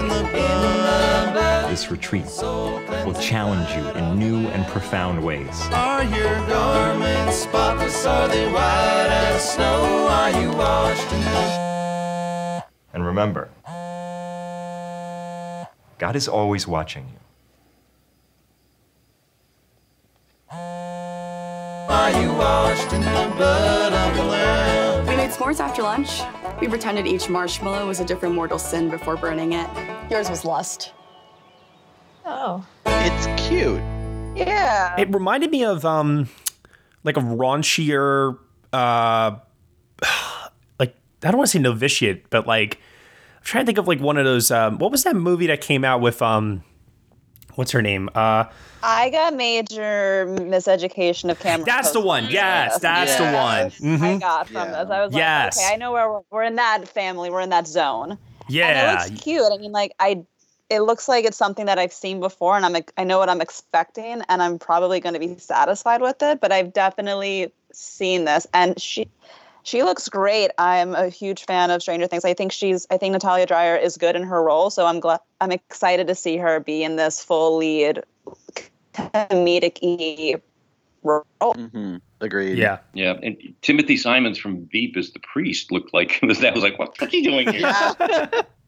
[1.69, 5.61] This retreat will challenge you in new and profound ways.
[5.71, 8.05] Are your garments spotless?
[8.05, 10.09] Are they white as snow?
[10.09, 11.21] Are you washed in.
[12.93, 13.49] And remember,
[15.99, 17.19] God is always watching you.
[20.51, 24.70] Are you washed in the blood of the Lamb?
[25.31, 26.21] We made s'mores after lunch.
[26.59, 29.69] We pretended each marshmallow was a different mortal sin before burning it.
[30.09, 30.91] Yours was lust.
[32.25, 32.65] Oh.
[32.85, 33.79] It's cute.
[34.35, 34.99] Yeah.
[34.99, 36.27] It reminded me of um
[37.05, 38.37] like a raunchier
[38.73, 39.37] uh
[40.79, 42.75] like I don't want to say novitiate, but like
[43.37, 45.61] I'm trying to think of like one of those um what was that movie that
[45.61, 46.63] came out with um
[47.55, 48.09] what's her name?
[48.15, 48.45] Uh
[48.83, 51.65] I got major miseducation of Cameron.
[51.65, 52.25] That's the one.
[52.29, 52.81] Yes, this.
[52.81, 53.33] that's the one.
[53.33, 54.19] I Mhm.
[54.19, 54.89] got from this.
[54.89, 55.57] I was Yes.
[55.57, 57.29] like, okay, I know where we're, we're in that family.
[57.29, 58.17] We're in that zone.
[58.47, 58.67] Yeah.
[58.67, 59.51] And it looks cute.
[59.53, 60.23] I mean, like I,
[60.69, 63.29] it looks like it's something that I've seen before, and I'm ex- I know what
[63.29, 66.39] I'm expecting, and I'm probably going to be satisfied with it.
[66.41, 69.07] But I've definitely seen this, and she.
[69.63, 70.51] She looks great.
[70.57, 72.25] I'm a huge fan of Stranger Things.
[72.25, 72.87] I think she's.
[72.89, 74.69] I think Natalia Dyer is good in her role.
[74.69, 75.19] So I'm glad.
[75.39, 78.03] I'm excited to see her be in this full lead
[78.93, 80.41] comedic
[81.03, 81.23] role.
[81.41, 81.97] Mm-hmm.
[82.21, 82.57] Agreed.
[82.57, 82.79] Yeah.
[82.93, 83.17] Yeah.
[83.23, 87.05] And Timothy Simons from Veep as the priest looked like that was like, what the
[87.05, 88.45] fuck are you doing here?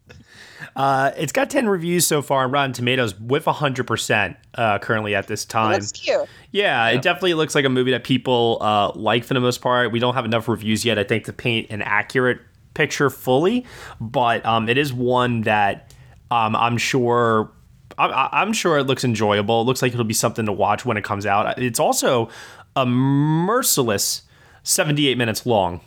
[0.75, 5.27] Uh, it's got 10 reviews so far on Rotten Tomatoes with 100% uh, currently at
[5.27, 5.73] this time.
[5.73, 6.27] looks cute.
[6.51, 9.91] Yeah, it definitely looks like a movie that people uh, like for the most part.
[9.91, 12.39] We don't have enough reviews yet, I think, to paint an accurate
[12.73, 13.65] picture fully,
[13.99, 15.93] but um, it is one that
[16.31, 17.51] um, I'm sure.
[17.95, 19.61] I'm, I'm sure it looks enjoyable.
[19.61, 21.59] It looks like it'll be something to watch when it comes out.
[21.59, 22.29] It's also
[22.75, 24.23] a merciless
[24.63, 25.81] 78 minutes long.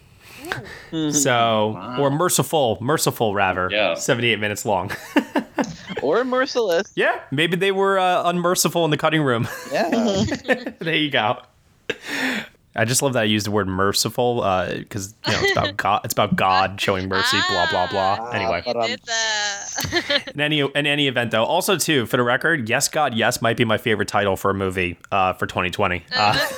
[1.12, 3.68] So, or merciful, merciful rather.
[3.70, 3.94] Yeah.
[3.94, 4.90] 78 minutes long.
[6.02, 6.92] or merciless.
[6.94, 9.48] Yeah, maybe they were uh, unmerciful in the cutting room.
[9.72, 9.90] Yeah.
[10.78, 11.40] there you go.
[12.78, 14.42] I just love that I used the word merciful
[14.78, 16.00] because you know it's about God.
[16.04, 17.38] It's about God showing mercy.
[17.48, 18.30] blah blah blah.
[18.30, 18.62] Anyway,
[20.34, 23.56] in any in any event though, also too for the record, yes God yes might
[23.56, 26.04] be my favorite title for a movie uh, for 2020.
[26.14, 26.48] Uh,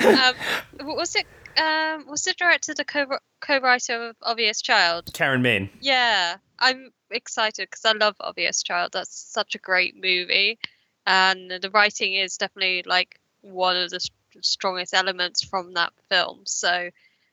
[0.00, 0.34] um,
[0.80, 1.26] was it?
[1.60, 5.10] Um, was the director the co- co-writer of Obvious Child?
[5.14, 5.70] Karen Maine.
[5.80, 8.92] Yeah, I'm excited because I love Obvious Child.
[8.92, 10.58] That's such a great movie,
[11.06, 16.42] and the writing is definitely like one of the st- strongest elements from that film.
[16.44, 16.90] So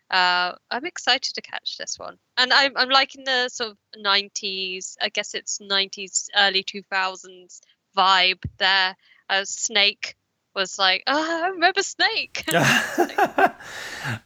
[0.10, 4.98] uh, I'm excited to catch this one, and I'm I'm liking the sort of '90s.
[5.02, 7.62] I guess it's '90s, early 2000s
[7.98, 8.96] vibe there.
[9.30, 10.16] Uh, Snake
[10.56, 12.44] was like, oh, I remember Snake.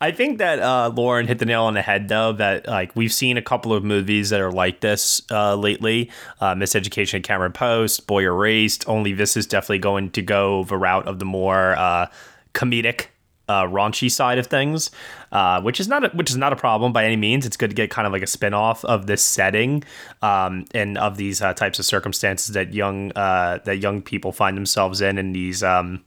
[0.02, 2.34] I think that uh, Lauren hit the nail on the head, though.
[2.34, 6.12] That like we've seen a couple of movies that are like this uh, lately.
[6.40, 8.88] Uh, Miseducation, Cameron Post, Boy Erased.
[8.88, 12.08] Only this is definitely going to go the route of the more uh,
[12.54, 13.08] comedic,
[13.50, 14.92] uh, raunchy side of things,
[15.32, 17.46] uh, which is not a, which is not a problem by any means.
[17.46, 19.84] It's good to get kind of like a spin off of this setting
[20.22, 24.58] um, and of these uh, types of circumstances that young uh, that young people find
[24.58, 25.64] themselves in in these.
[25.64, 26.04] Um,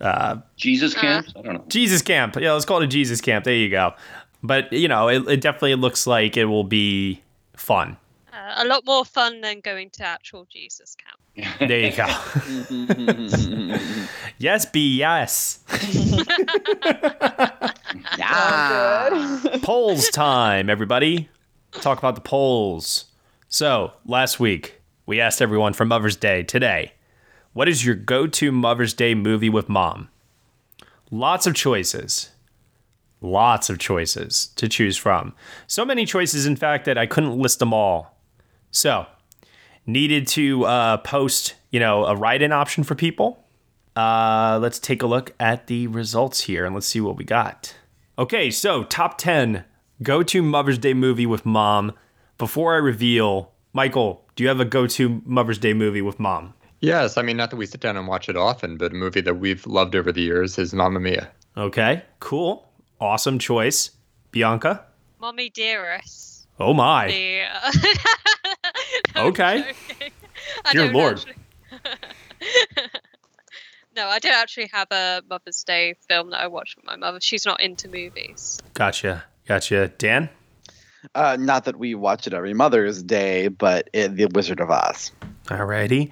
[0.00, 1.32] uh, Jesus camps?
[1.36, 1.64] I don't know.
[1.68, 2.36] Jesus camp.
[2.36, 3.44] Yeah, let's call it a Jesus camp.
[3.44, 3.94] There you go.
[4.42, 7.22] But you know, it, it definitely looks like it will be
[7.56, 7.96] fun.
[8.32, 11.18] Uh, a lot more fun than going to actual Jesus camp.
[11.60, 12.06] There you go.
[14.38, 15.60] yes, be yes.
[18.18, 19.58] Yeah.
[19.62, 21.28] polls time, everybody.
[21.72, 23.04] Talk about the polls.
[23.48, 26.92] So, last week, we asked everyone for Mother's Day today,
[27.58, 30.10] what is your go to Mother's Day movie with mom?
[31.10, 32.30] Lots of choices.
[33.20, 35.34] Lots of choices to choose from.
[35.66, 38.16] So many choices, in fact, that I couldn't list them all.
[38.70, 39.06] So,
[39.86, 43.44] needed to uh, post, you know, a write in option for people.
[43.96, 47.74] Uh, let's take a look at the results here and let's see what we got.
[48.16, 49.64] Okay, so top 10
[50.00, 51.92] go to Mother's Day movie with mom.
[52.38, 56.54] Before I reveal, Michael, do you have a go to Mother's Day movie with mom?
[56.80, 59.20] Yes, I mean, not that we sit down and watch it often, but a movie
[59.22, 61.28] that we've loved over the years is Mamma Mia.
[61.56, 62.68] Okay, cool.
[63.00, 63.90] Awesome choice.
[64.30, 64.84] Bianca?
[65.20, 66.46] Mommy Dearest.
[66.60, 67.08] Oh my.
[67.08, 67.72] The, uh,
[69.28, 69.72] okay.
[70.64, 71.18] I Dear Lord.
[71.18, 71.34] actually-
[73.96, 77.18] no, I don't actually have a Mother's Day film that I watch with my mother.
[77.20, 78.60] She's not into movies.
[78.74, 79.24] Gotcha.
[79.46, 79.88] Gotcha.
[79.98, 80.28] Dan?
[81.14, 85.10] Uh, not that we watch it every Mother's Day, but it, The Wizard of Oz.
[85.46, 86.10] Alrighty.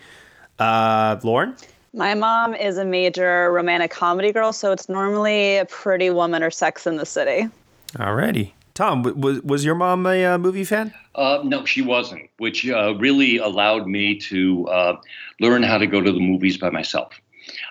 [0.59, 1.57] Uh, Lauren?
[1.92, 6.50] My mom is a major romantic comedy girl, so it's normally a Pretty Woman or
[6.50, 7.48] Sex in the City.
[7.94, 8.52] Alrighty.
[8.74, 10.92] Tom, was, was your mom a uh, movie fan?
[11.14, 15.00] Uh, no, she wasn't, which uh, really allowed me to uh,
[15.40, 17.18] learn how to go to the movies by myself.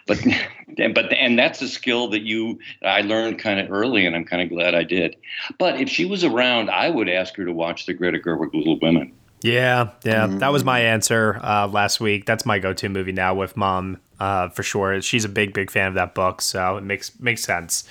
[0.07, 0.25] But,
[0.95, 4.41] but, and that's a skill that you I learned kind of early, and I'm kind
[4.41, 5.15] of glad I did.
[5.59, 8.79] But if she was around, I would ask her to watch the Greta Gerwig Little
[8.79, 9.13] Women.
[9.45, 10.25] Yeah, yeah.
[10.25, 12.25] That was my answer uh, last week.
[12.25, 14.99] That's my go-to movie now with mom, uh, for sure.
[15.03, 17.83] She's a big, big fan of that book, so it makes makes sense.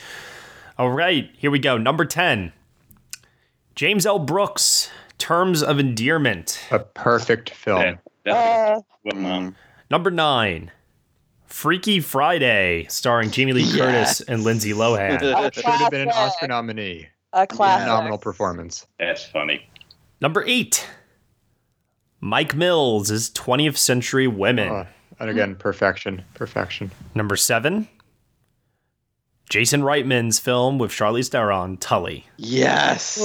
[0.79, 1.79] All right, here we go.
[1.79, 2.53] Number ten,
[3.77, 4.19] James L.
[4.19, 6.61] Brooks, Terms of Endearment.
[6.73, 8.01] A perfect film.
[8.27, 8.81] Uh,
[9.91, 10.73] Number nine,
[11.47, 15.21] Freaky Friday, starring Jamie Lee Curtis and Lindsay Lohan.
[15.55, 17.07] Should have been an Oscar nominee.
[17.33, 17.85] A classic.
[17.85, 18.89] Phenomenal performance.
[18.99, 19.69] That's funny.
[20.21, 20.85] Number eight,
[22.25, 24.71] Mike Mills is 20th Century Women.
[24.71, 24.87] Oh,
[25.21, 26.25] and again, perfection.
[26.33, 26.91] Perfection.
[27.15, 27.87] Number seven,
[29.51, 32.25] Jason Reitman's film with Charlize Theron, Tully.
[32.39, 33.21] Yes.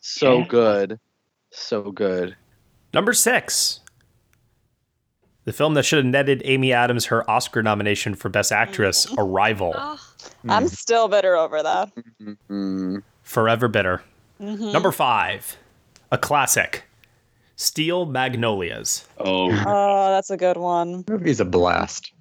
[0.00, 0.98] So good.
[1.50, 2.36] So good.
[2.94, 3.80] Number six,
[5.44, 9.74] the film that should have netted Amy Adams her Oscar nomination for Best Actress, Arrival.
[10.48, 11.92] I'm still bitter over that.
[12.48, 13.02] Mm.
[13.22, 14.02] Forever Bitter.
[14.40, 14.72] Mhm.
[14.72, 15.58] Number five,
[16.10, 16.84] a classic,
[17.56, 19.06] Steel Magnolias.
[19.18, 21.04] Oh, Oh, that's a good one.
[21.08, 22.12] Movie's a blast.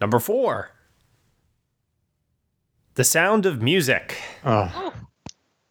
[0.00, 0.70] Number four,
[2.94, 4.16] The Sound of Music.
[4.44, 4.92] Oh,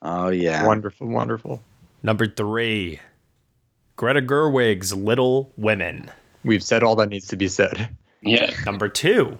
[0.01, 0.65] Oh yeah.
[0.65, 1.61] wonderful, wonderful.
[2.03, 2.99] Number three,
[3.95, 6.11] Greta Gerwig's Little Women.
[6.43, 7.89] We've said all that needs to be said.
[8.21, 8.53] yeah.
[8.65, 9.37] Number two,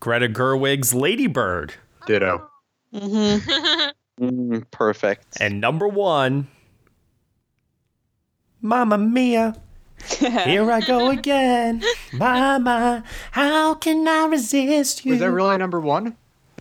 [0.00, 1.74] Greta Gerwig's Ladybird.
[2.06, 2.48] Ditto.
[2.94, 3.90] Mm-hmm.
[4.20, 5.38] Mm, perfect.
[5.40, 6.46] And number one,
[8.62, 9.56] Mamma Mia.
[10.18, 11.82] Here I go again.
[12.12, 15.12] Mama, how can I resist you?
[15.12, 16.16] Was that really number one?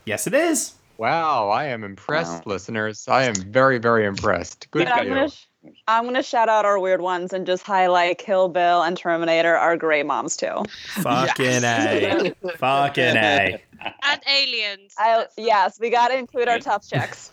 [0.06, 0.74] Yes, it is.
[0.98, 3.08] Wow, I am impressed, listeners.
[3.08, 4.68] I am very, very impressed.
[4.70, 5.46] Good But for I'm gonna, sh-
[5.88, 9.76] I'm gonna shout out our weird ones and just highlight Kill Bill and Terminator are
[9.78, 10.64] great moms too.
[10.90, 12.34] Fucking A.
[12.58, 13.64] Fucking A.
[14.04, 14.94] and aliens.
[15.00, 17.32] I, yes, we gotta include our tough checks.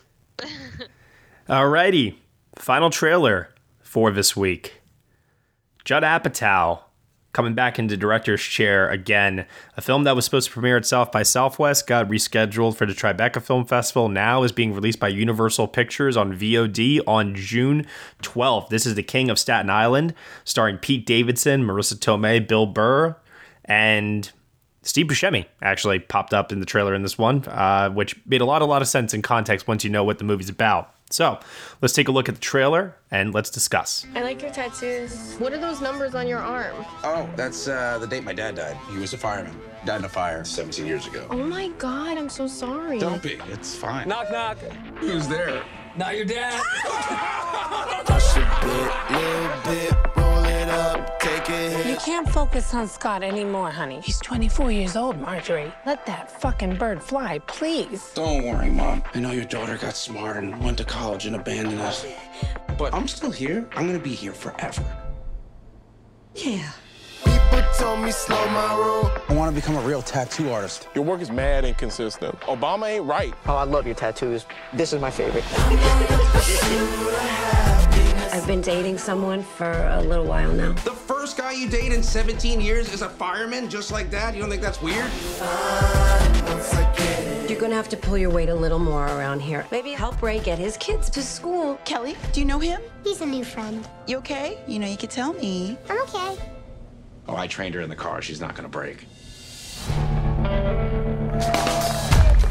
[1.47, 2.15] Alrighty.
[2.55, 3.49] Final trailer
[3.89, 4.83] for this week.
[5.83, 6.81] Judd Apatow
[7.33, 9.47] coming back into director's chair again.
[9.77, 13.41] A film that was supposed to premiere South by Southwest got rescheduled for the Tribeca
[13.41, 14.07] Film Festival.
[14.07, 17.87] Now is being released by Universal Pictures on VOD on June
[18.21, 18.69] 12th.
[18.69, 20.13] This is The King of Staten Island,
[20.43, 23.15] starring Pete Davidson, Marisa Tomei, Bill Burr,
[23.65, 24.31] and
[24.83, 28.45] Steve Buscemi actually popped up in the trailer in this one, uh, which made a
[28.45, 30.93] lot, a lot of sense in context once you know what the movie's about.
[31.09, 31.39] So
[31.81, 34.05] let's take a look at the trailer and let's discuss.
[34.15, 35.35] I like your tattoos.
[35.37, 36.85] What are those numbers on your arm?
[37.03, 38.77] Oh, that's uh, the date my dad died.
[38.91, 39.55] He was a fireman.
[39.85, 41.25] Died in a fire 17 years ago.
[41.29, 42.99] Oh my god, I'm so sorry.
[42.99, 43.39] Don't be.
[43.47, 44.07] It's fine.
[44.07, 44.57] Knock, knock.
[44.97, 45.63] Who's there?
[45.97, 46.61] Not your dad.
[50.69, 54.01] You can't focus on Scott anymore, honey.
[54.01, 55.73] He's 24 years old, Marjorie.
[55.87, 58.11] Let that fucking bird fly, please.
[58.13, 59.01] Don't worry, Mom.
[59.15, 62.05] I know your daughter got smart and went to college and abandoned us.
[62.77, 63.67] But I'm still here.
[63.75, 64.83] I'm gonna be here forever.
[66.35, 66.71] Yeah.
[67.23, 69.11] People told me slow my roll.
[69.27, 70.87] I want to become a real tattoo artist.
[70.93, 72.39] Your work is mad inconsistent.
[72.41, 73.33] Obama ain't right.
[73.47, 74.45] Oh, I love your tattoos.
[74.73, 75.43] This is my favorite.
[78.39, 80.71] I've been dating someone for a little while now.
[80.71, 84.33] The first guy you date in 17 years is a fireman, just like that?
[84.33, 85.11] You don't think that's weird?
[87.49, 89.67] You're gonna have to pull your weight a little more around here.
[89.71, 91.75] Maybe help Ray get his kids to school.
[91.83, 92.79] Kelly, do you know him?
[93.03, 93.85] He's a new friend.
[94.07, 94.57] You okay?
[94.67, 95.77] You know, you could tell me.
[95.89, 96.37] I'm okay.
[97.27, 98.21] Oh, I trained her in the car.
[98.21, 99.05] She's not gonna break.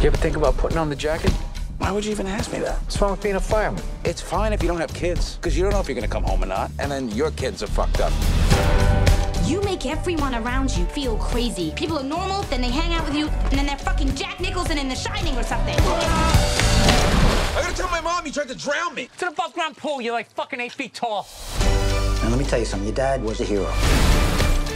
[0.03, 1.32] You ever think about putting on the jacket?
[1.79, 2.76] Why would you even ask me that?
[2.83, 3.83] What's wrong with being a fireman?
[4.05, 6.24] It's fine if you don't have kids, because you don't know if you're gonna come
[6.24, 8.12] home or not, and then your kids are fucked up.
[9.47, 11.72] You make everyone around you feel crazy.
[11.76, 14.76] People are normal, then they hang out with you, and then they're fucking Jack Nicholson
[14.76, 15.76] in The Shining or something.
[15.79, 19.09] I gotta tell my mom you tried to drown me.
[19.12, 20.01] It's an above ground pool.
[20.01, 21.29] You're like fucking eight feet tall.
[22.22, 22.89] Now, let me tell you something.
[22.89, 23.72] Your dad was a hero.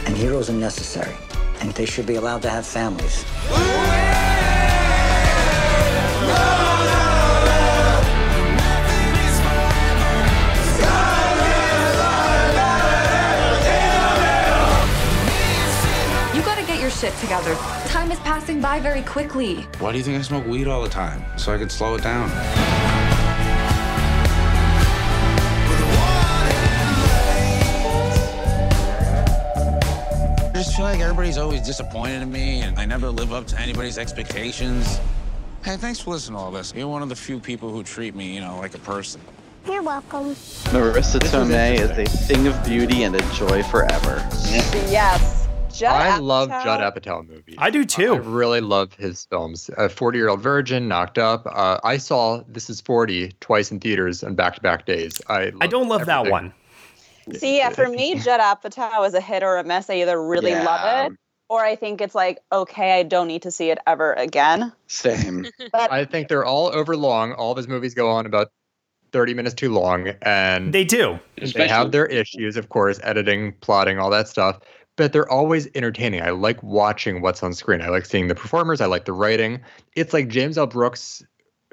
[0.05, 1.15] And heroes are necessary.
[1.59, 3.25] And they should be allowed to have families.
[17.03, 17.53] Shit together.
[17.87, 19.67] Time is passing by very quickly.
[19.79, 21.21] Why do you think I smoke weed all the time?
[21.37, 22.29] So I can slow it down.
[30.47, 33.59] I just feel like everybody's always disappointed in me, and I never live up to
[33.59, 35.01] anybody's expectations.
[35.65, 36.73] Hey, thanks for listening to all this.
[36.73, 39.19] You're one of the few people who treat me, you know, like a person.
[39.65, 40.35] You're welcome.
[40.71, 44.25] Marisa Tomei is a thing of beauty and a joy forever.
[44.87, 45.32] Yes.
[45.73, 47.55] Judd I love Apatow- Judd Apatow movies.
[47.57, 48.13] I do too.
[48.13, 49.69] I really love his films.
[49.77, 51.45] A 40 Year Old Virgin, Knocked Up.
[51.47, 55.19] Uh, I saw This Is 40 twice in theaters on back to back days.
[55.29, 56.53] I, I don't love that one.
[57.33, 59.89] See, yeah, for me, Judd Apatow is a hit or a miss.
[59.89, 60.63] I either really Yeah.
[60.63, 61.17] love it
[61.49, 64.71] or I think it's like, okay, I don't need to see it ever again.
[64.87, 65.47] Same.
[65.71, 67.33] But I think they're all over long.
[67.33, 68.49] All of his movies go on about
[69.11, 70.09] 30 minutes too long.
[70.21, 71.19] And They do.
[71.55, 74.59] they have their issues, of course, editing, plotting, all that stuff.
[74.95, 76.21] But they're always entertaining.
[76.21, 77.81] I like watching what's on screen.
[77.81, 78.79] I like seeing the performers.
[78.79, 79.59] I like the writing.
[79.95, 80.67] It's like James L.
[80.67, 81.23] Brooks,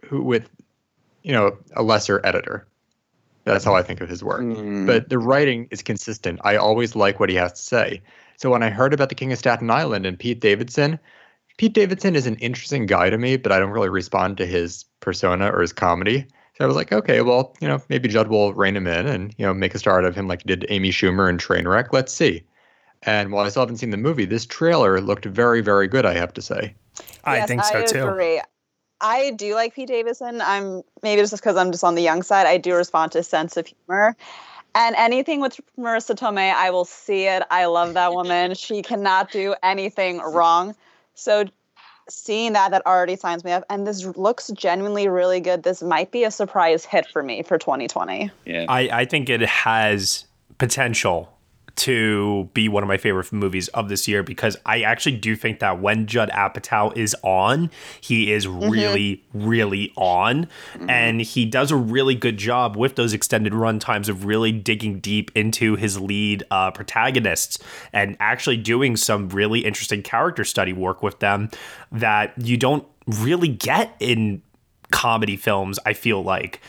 [0.04, 0.48] who with,
[1.22, 2.66] you know, a lesser editor.
[3.44, 4.42] That's how I think of his work.
[4.42, 4.86] Mm.
[4.86, 6.40] But the writing is consistent.
[6.44, 8.02] I always like what he has to say.
[8.36, 10.98] So when I heard about the King of Staten Island and Pete Davidson,
[11.58, 14.86] Pete Davidson is an interesting guy to me, but I don't really respond to his
[15.00, 16.26] persona or his comedy.
[16.56, 19.34] So I was like, okay, well, you know, maybe Judd will rein him in and
[19.36, 21.88] you know make a star out of him like he did Amy Schumer in Trainwreck.
[21.92, 22.42] Let's see.
[23.02, 26.04] And while I still haven't seen the movie, this trailer looked very, very good.
[26.04, 26.74] I have to say.
[27.24, 28.40] I yes, think so I Agree.
[29.00, 30.42] I do like Pete Davidson.
[30.42, 32.46] I'm maybe just because I'm just on the young side.
[32.46, 34.14] I do respond to his sense of humor.
[34.74, 37.42] And anything with Marisa Tomei, I will see it.
[37.50, 38.54] I love that woman.
[38.54, 40.76] she cannot do anything wrong.
[41.14, 41.44] So
[42.08, 43.64] seeing that, that already signs me up.
[43.70, 45.62] And this looks genuinely really good.
[45.62, 48.30] This might be a surprise hit for me for 2020.
[48.44, 48.66] Yeah.
[48.68, 50.26] I, I think it has
[50.58, 51.32] potential
[51.80, 55.60] to be one of my favorite movies of this year because I actually do think
[55.60, 57.70] that when Judd Apatow is on,
[58.02, 60.46] he is really, really on.
[60.88, 65.00] And he does a really good job with those extended run times of really digging
[65.00, 67.58] deep into his lead uh, protagonists
[67.94, 71.48] and actually doing some really interesting character study work with them
[71.90, 74.42] that you don't really get in
[74.90, 76.60] comedy films, I feel like.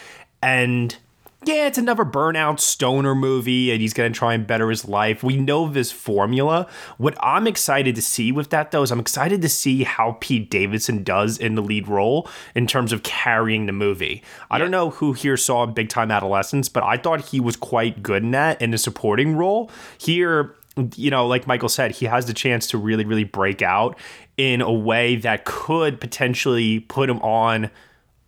[0.42, 0.96] And
[1.44, 5.24] yeah, it's another burnout stoner movie, and he's going to try and better his life.
[5.24, 6.68] We know this formula.
[7.00, 10.52] What I'm excited to see with that, though, is I'm excited to see how Pete
[10.52, 14.22] Davidson does in the lead role in terms of carrying the movie.
[14.52, 18.04] I don't know who here saw Big Time Adolescence, but I thought he was quite
[18.04, 19.72] good in that in the supporting role.
[19.98, 20.56] Here,
[20.96, 23.98] you know, like Michael said, he has the chance to really, really break out
[24.38, 27.72] in a way that could potentially put him on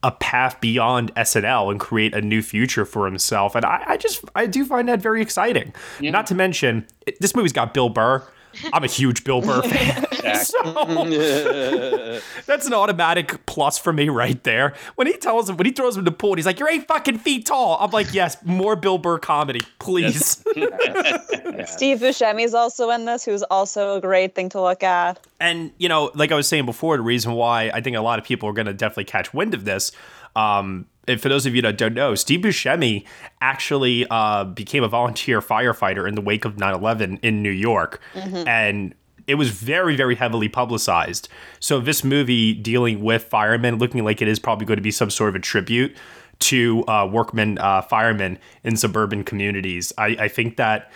[0.04, 3.56] a path beyond SNL and create a new future for himself.
[3.56, 5.74] And I, I just I do find that very exciting.
[6.12, 8.22] Not to mention, it, this movie's got Bill Burr.
[8.74, 10.06] I'm a huge Bill Burr fan.
[10.43, 10.62] so
[12.45, 14.74] that's an automatic plus for me right there.
[14.95, 16.70] When he tells him, when he throws him in the pool, and he's like, "You're
[16.70, 20.43] eight fucking feet tall." I'm like, "Yes, more Bill Burr comedy, please."
[21.66, 25.20] Steve Buscemi's also in this, who's also a great thing to look at.
[25.39, 28.20] And you know, like I was saying before, the reason why I think a lot
[28.20, 29.91] of people are going to definitely catch wind of this.
[30.36, 33.06] Um, and for those of you that don't know, Steve Buscemi
[33.41, 38.47] actually uh, became a volunteer firefighter in the wake of 9/11 in New York, Mhm.
[38.47, 38.95] and
[39.26, 41.30] it was very, very heavily publicized.
[41.60, 45.10] So this movie dealing with firemen, looking like it is probably going to be some
[45.10, 45.95] sort of a tribute
[46.39, 49.93] to uh, workmen, uh, firemen in suburban communities.
[49.97, 50.91] I, I think that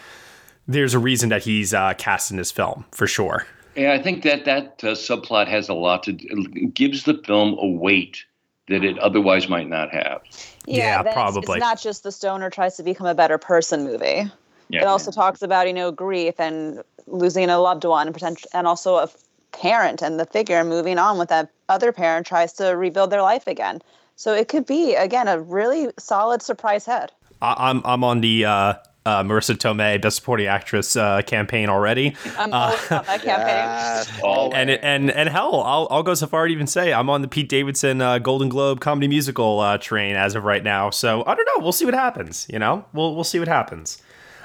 [0.68, 3.45] there's a reason that he's uh, cast in this film for sure.
[3.78, 7.68] Yeah, I think that that uh, subplot has a lot to gives the film a
[7.68, 8.26] weight
[8.68, 10.22] that it otherwise might not have.
[10.65, 14.30] Yeah, then it's- It's, not just the stoner tries to become a better person movie.
[14.70, 14.82] Yeah.
[14.82, 18.68] It also talks about you know grief and losing a loved one, and potential, and
[18.68, 19.09] also a
[19.53, 23.47] parent and the figure moving on with that other parent tries to rebuild their life
[23.47, 23.82] again.
[24.18, 27.11] So it could be again a really solid surprise head.
[27.41, 28.74] I, I'm I'm on the uh,
[29.08, 32.16] uh, Marisa Tomei Best Supporting Actress uh, campaign already.
[32.38, 34.51] I'm Uh, always on that campaign.
[34.53, 37.28] and and and hell, I'll I'll go so far to even say I'm on the
[37.28, 40.89] Pete Davidson uh, Golden Globe comedy musical uh, train as of right now.
[40.89, 41.64] So I don't know.
[41.64, 42.45] We'll see what happens.
[42.49, 44.01] You know, we'll we'll see what happens.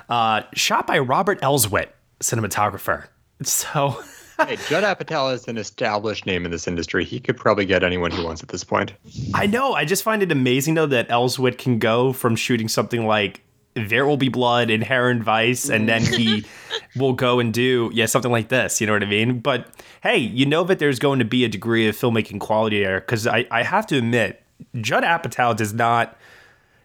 [0.09, 1.89] Uh, shot by Robert Elswit,
[2.21, 3.07] cinematographer.
[3.43, 3.99] So
[4.47, 7.05] hey, Judd Apatow is an established name in this industry.
[7.05, 8.93] He could probably get anyone he wants at this point.
[9.35, 9.73] I know.
[9.75, 13.41] I just find it amazing though that Elswit can go from shooting something like
[13.75, 16.45] There Will Be Blood, Inherent Vice, and then he
[16.97, 18.81] will go and do yeah something like this.
[18.81, 19.41] You know what I mean?
[19.41, 19.69] But
[20.03, 23.27] hey, you know that there's going to be a degree of filmmaking quality there because
[23.27, 24.43] I I have to admit
[24.81, 26.17] Judd Apatow does not.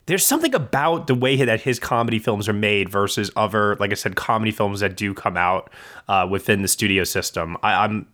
[0.06, 3.96] There's something about the way that his comedy films are made versus other, like I
[3.96, 5.70] said, comedy films that do come out
[6.08, 7.58] uh, within the studio system.
[7.62, 8.08] I, I'm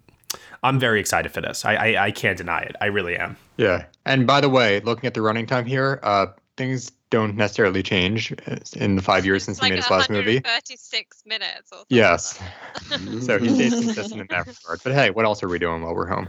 [0.63, 1.65] I'm very excited for this.
[1.65, 2.75] I, I I can't deny it.
[2.81, 3.37] I really am.
[3.57, 3.85] Yeah.
[4.05, 8.33] And by the way, looking at the running time here, uh, things don't necessarily change
[8.75, 10.39] in the five years since he like made his last movie.
[10.39, 12.41] Thirty-six minutes or Yes.
[13.21, 14.79] so he stays consistent in that regard.
[14.83, 16.27] But hey, what else are we doing while we're home?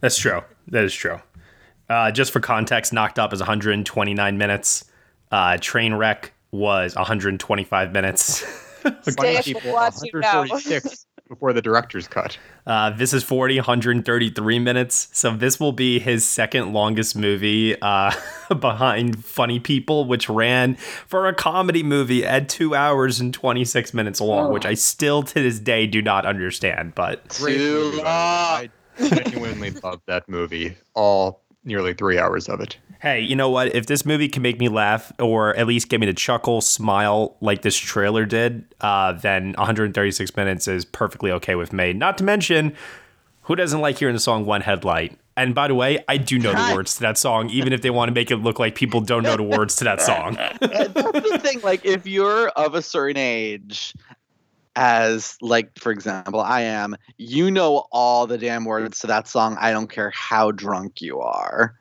[0.00, 0.42] That's true.
[0.68, 1.18] That is true.
[1.88, 4.84] Uh, just for context, Knocked Up is 129 minutes.
[5.30, 8.40] Uh, Trainwreck was 125 minutes.
[9.16, 12.38] Funny people, 146 before the director's cut.
[12.66, 15.08] Uh, this is 40, 133 minutes.
[15.12, 18.12] So this will be his second longest movie uh,
[18.60, 24.20] behind Funny People, which ran for a comedy movie at two hours and 26 minutes
[24.20, 24.52] long, Oh.
[24.52, 26.94] which I still to this day do not understand.
[26.94, 28.70] But Great movie, by the way.
[28.98, 30.76] I genuinely love that movie.
[30.94, 32.76] All nearly three hours of it.
[33.00, 33.74] Hey, you know what?
[33.74, 37.36] If this movie can make me laugh or at least get me to chuckle, smile
[37.40, 41.92] like this trailer did, uh, then 136 minutes is perfectly okay with me.
[41.92, 42.74] Not to mention,
[43.42, 45.18] who doesn't like hearing the song One Headlight?
[45.36, 47.90] And by the way, I do know the words to that song, even if they
[47.90, 50.34] want to make it look like people don't know the words to that song.
[50.60, 51.60] That's the thing.
[51.60, 53.92] Like, if you're of a certain age,
[54.76, 59.56] as like for example, I am, you know all the damn words to that song.
[59.58, 61.74] I don't care how drunk you are.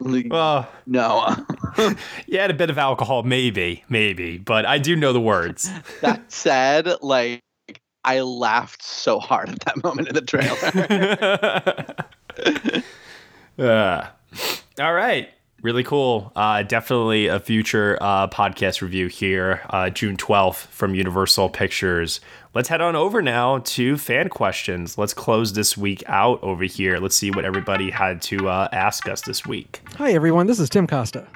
[0.00, 1.34] Well, no.
[2.26, 5.70] you had a bit of alcohol, maybe, maybe, but I do know the words.
[6.02, 7.42] that said, like
[8.04, 11.94] I laughed so hard at that moment in the trailer.
[13.58, 14.06] Uh,
[14.80, 15.28] all right.
[15.60, 16.30] Really cool.
[16.36, 22.20] Uh, definitely a future uh, podcast review here, uh, June 12th from Universal Pictures.
[22.54, 24.96] Let's head on over now to fan questions.
[24.96, 26.98] Let's close this week out over here.
[26.98, 29.80] Let's see what everybody had to uh, ask us this week.
[29.96, 30.46] Hi, everyone.
[30.46, 31.26] This is Tim Costa.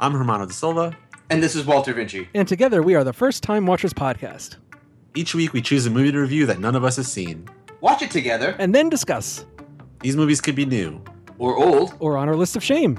[0.00, 0.96] I'm Hermano da Silva.
[1.28, 2.26] And this is Walter Vinci.
[2.34, 4.56] And together we are the First Time Watchers Podcast.
[5.14, 7.46] Each week we choose a movie to review that none of us has seen.
[7.82, 8.56] Watch it together.
[8.58, 9.44] And then discuss.
[10.00, 11.02] These movies could be new.
[11.36, 11.94] Or old.
[12.00, 12.98] Or on our list of shame.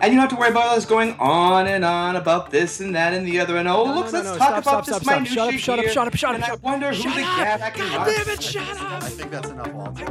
[0.00, 2.94] And you don't have to worry about us going on and on about this and
[2.94, 3.56] that and the other.
[3.56, 5.58] And oh, No, look, no, let's no, talk stop, about stop, this stop, minutia stop.
[5.58, 6.62] Shut up, here, shut up, shut up, and shut I up.
[6.62, 7.36] wonder who Shut the up.
[7.60, 9.02] gap can God damn it, shut up.
[9.02, 10.04] I think that's enough, Walter.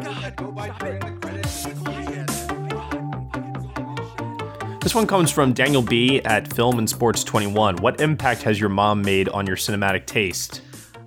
[4.81, 6.21] This one comes from Daniel B.
[6.21, 7.77] at Film and Sports 21.
[7.77, 10.61] What impact has your mom made on your cinematic taste?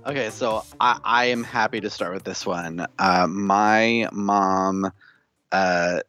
[0.06, 2.86] Okay, so I, I am happy to start with this one.
[2.98, 4.90] Uh, my mom
[5.52, 6.00] uh,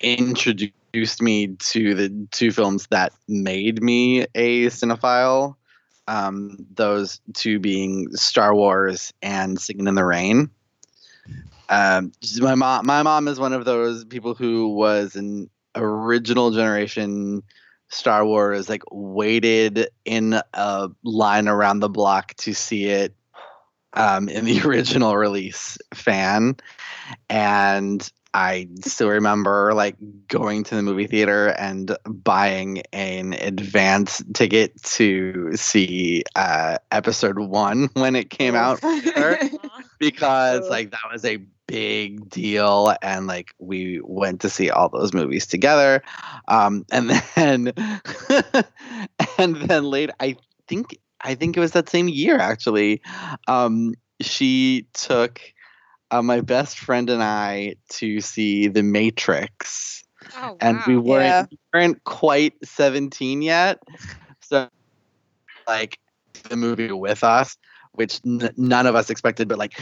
[0.00, 0.72] introduced
[1.20, 5.56] me to the two films that made me a cinephile.
[6.08, 10.50] Um, those two being Star Wars and Singing in the Rain.
[11.68, 17.42] Um, my mom, my mom is one of those people who was an original generation
[17.88, 23.14] Star Wars, like waited in a line around the block to see it
[23.92, 26.56] um, in the original release fan.
[27.28, 29.96] And I still remember like
[30.28, 37.88] going to the movie theater and buying an advance ticket to see uh, episode one
[37.94, 38.78] when it came out
[39.98, 45.14] because like that was a big deal and like we went to see all those
[45.14, 46.02] movies together.
[46.46, 47.72] Um and then
[49.38, 50.36] and then later i
[50.68, 53.00] think i think it was that same year actually.
[53.48, 55.40] Um she took
[56.10, 60.02] uh, my best friend and i to see the matrix
[60.38, 61.46] Oh, and we weren't Yeah.
[61.50, 63.78] we weren't quite 17 yet
[64.40, 64.68] so
[65.68, 65.98] like
[66.48, 67.56] the movie with us
[67.96, 69.48] which n- none of us expected.
[69.48, 69.78] But like,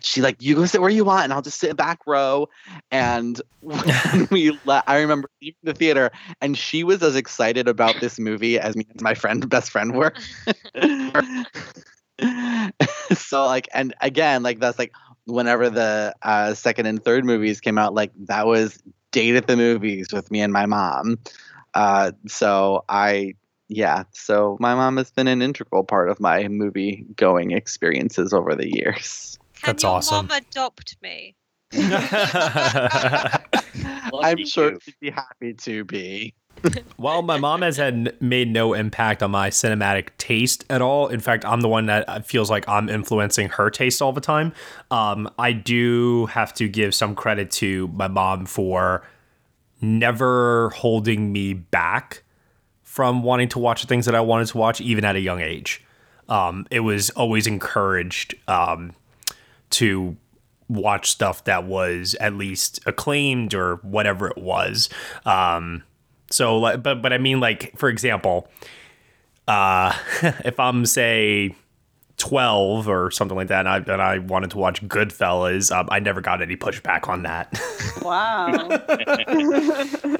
[0.00, 2.48] she like, you go sit where you want, and I'll just sit back row.
[2.90, 6.10] And when we, le- I remember leaving the theater,
[6.40, 9.94] and she was as excited about this movie as me and my friend, best friend,
[9.94, 10.12] were.
[13.14, 14.92] so like, and again, like that's like
[15.26, 19.56] whenever the uh, second and third movies came out, like that was date at the
[19.56, 21.18] movies with me and my mom.
[21.74, 23.34] Uh, so I,
[23.68, 28.54] yeah, so my mom has been an integral part of my movie going experiences over
[28.54, 29.38] the years.
[29.64, 30.28] That's Your awesome.
[30.28, 31.36] mom adopt me.
[34.22, 36.34] I'm sure she'd be happy to be.
[36.96, 41.08] Well, my mom has had made no impact on my cinematic taste at all.
[41.08, 44.20] In fact, I'm the one that uh, feels like I'm influencing her taste all the
[44.20, 44.52] time.
[44.90, 49.04] Um, I do have to give some credit to my mom for
[49.80, 52.22] never holding me back
[52.82, 55.84] from wanting to watch things that I wanted to watch, even at a young age.
[56.28, 58.92] Um, it was always encouraged um,
[59.70, 60.16] to
[60.68, 64.88] watch stuff that was at least acclaimed or whatever it was.
[65.26, 65.82] Um,
[66.32, 68.48] so, like, but but I mean, like for example,
[69.46, 69.96] uh,
[70.44, 71.54] if I'm say
[72.16, 75.98] twelve or something like that, and I and I wanted to watch Goodfellas, um, I
[75.98, 77.60] never got any pushback on that.
[78.02, 78.68] Wow.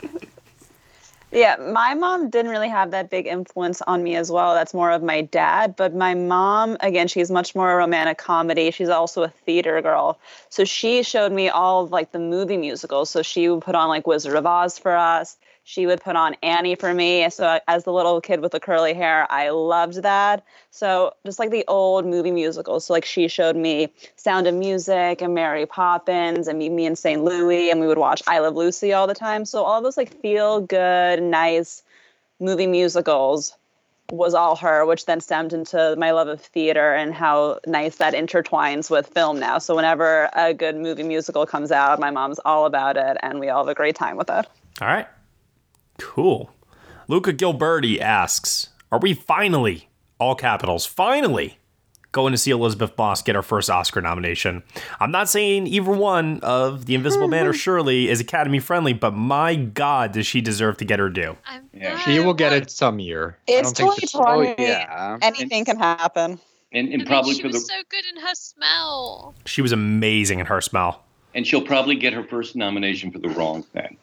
[1.32, 4.54] yeah, my mom didn't really have that big influence on me as well.
[4.54, 5.74] That's more of my dad.
[5.74, 8.70] But my mom, again, she's much more a romantic comedy.
[8.70, 10.20] She's also a theater girl.
[10.48, 13.10] So she showed me all of like the movie musicals.
[13.10, 15.36] So she would put on like Wizard of Oz for us.
[15.64, 17.28] She would put on Annie for me.
[17.30, 20.44] So as the little kid with the curly hair, I loved that.
[20.70, 22.86] So just like the old movie musicals.
[22.86, 26.96] So like she showed me Sound of Music and Mary Poppins and Meet Me in
[26.96, 27.22] St.
[27.22, 29.44] Louis, and we would watch I Love Lucy all the time.
[29.44, 31.82] So all those like feel good, nice
[32.40, 33.54] movie musicals
[34.10, 38.14] was all her, which then stemmed into my love of theater and how nice that
[38.14, 39.58] intertwines with film now.
[39.58, 43.48] So whenever a good movie musical comes out, my mom's all about it, and we
[43.48, 44.46] all have a great time with it.
[44.80, 45.06] All right.
[46.02, 46.50] Cool.
[47.08, 49.88] Luca Gilberti asks Are we finally,
[50.18, 51.58] all capitals, finally
[52.10, 54.62] going to see Elisabeth Moss get her first Oscar nomination?
[55.00, 57.56] I'm not saying either one of The Invisible Man or mm-hmm.
[57.56, 61.36] Shirley is Academy friendly, but my God, does she deserve to get her due?
[61.72, 61.98] Yeah.
[62.00, 63.38] She will get it some year.
[63.46, 64.62] It's don't think she- 2020.
[64.62, 65.18] yeah.
[65.22, 66.38] Anything can happen.
[66.74, 69.34] And, and probably she for was the so good in her smell.
[69.46, 71.04] She was amazing in her smell.
[71.34, 73.96] and she'll probably get her first nomination for the wrong thing.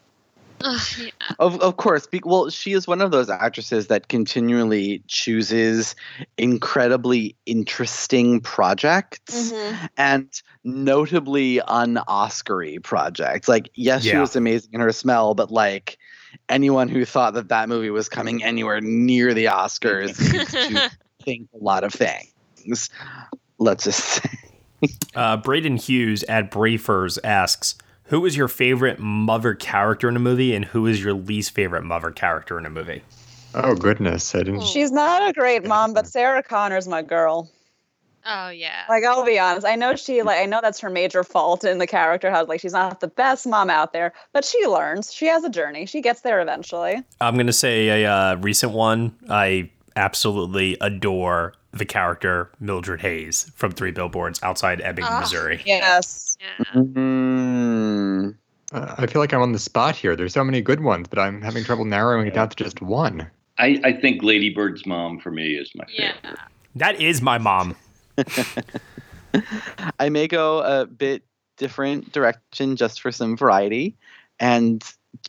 [0.62, 1.10] Ugh, yeah.
[1.38, 5.94] Of of course, be, well, she is one of those actresses that continually chooses
[6.36, 9.52] incredibly interesting projects
[9.96, 10.28] and
[10.64, 13.48] notably un-Oscary projects.
[13.48, 15.98] Like, yes, she was amazing in her smell, but like
[16.48, 20.90] anyone who thought that that movie was coming anywhere near the Oscars needs to
[21.22, 22.90] think a lot of things.
[23.58, 24.30] Let's just say.
[25.14, 27.74] Uh, Braden Hughes at Brafers asks,
[28.10, 31.82] "Who is your favorite mother character in a movie, and who is your least favorite
[31.82, 33.02] mother character in a movie?"
[33.54, 34.62] Oh goodness, I didn't.
[34.62, 37.50] She's not a great mom, but Sarah Connor's my girl.
[38.26, 38.84] Oh yeah.
[38.88, 41.78] Like I'll be honest, I know she like I know that's her major fault in
[41.78, 42.30] the character.
[42.30, 45.12] How like she's not the best mom out there, but she learns.
[45.12, 45.86] She has a journey.
[45.86, 47.02] She gets there eventually.
[47.20, 49.16] I'm gonna say a uh, recent one.
[49.28, 55.62] I absolutely adore the character Mildred Hayes from Three Billboards Outside Ebbing, Ah, Missouri.
[55.64, 56.36] Yes.
[58.00, 58.36] Mm,
[58.72, 60.14] Uh, I feel like I'm on the spot here.
[60.14, 63.28] There's so many good ones, but I'm having trouble narrowing it down to just one.
[63.58, 66.38] I, I think Lady Bird's mom for me is my favorite.
[66.76, 67.74] That is my mom.
[69.98, 71.24] I may go a bit
[71.56, 73.96] different direction just for some variety,
[74.38, 74.82] and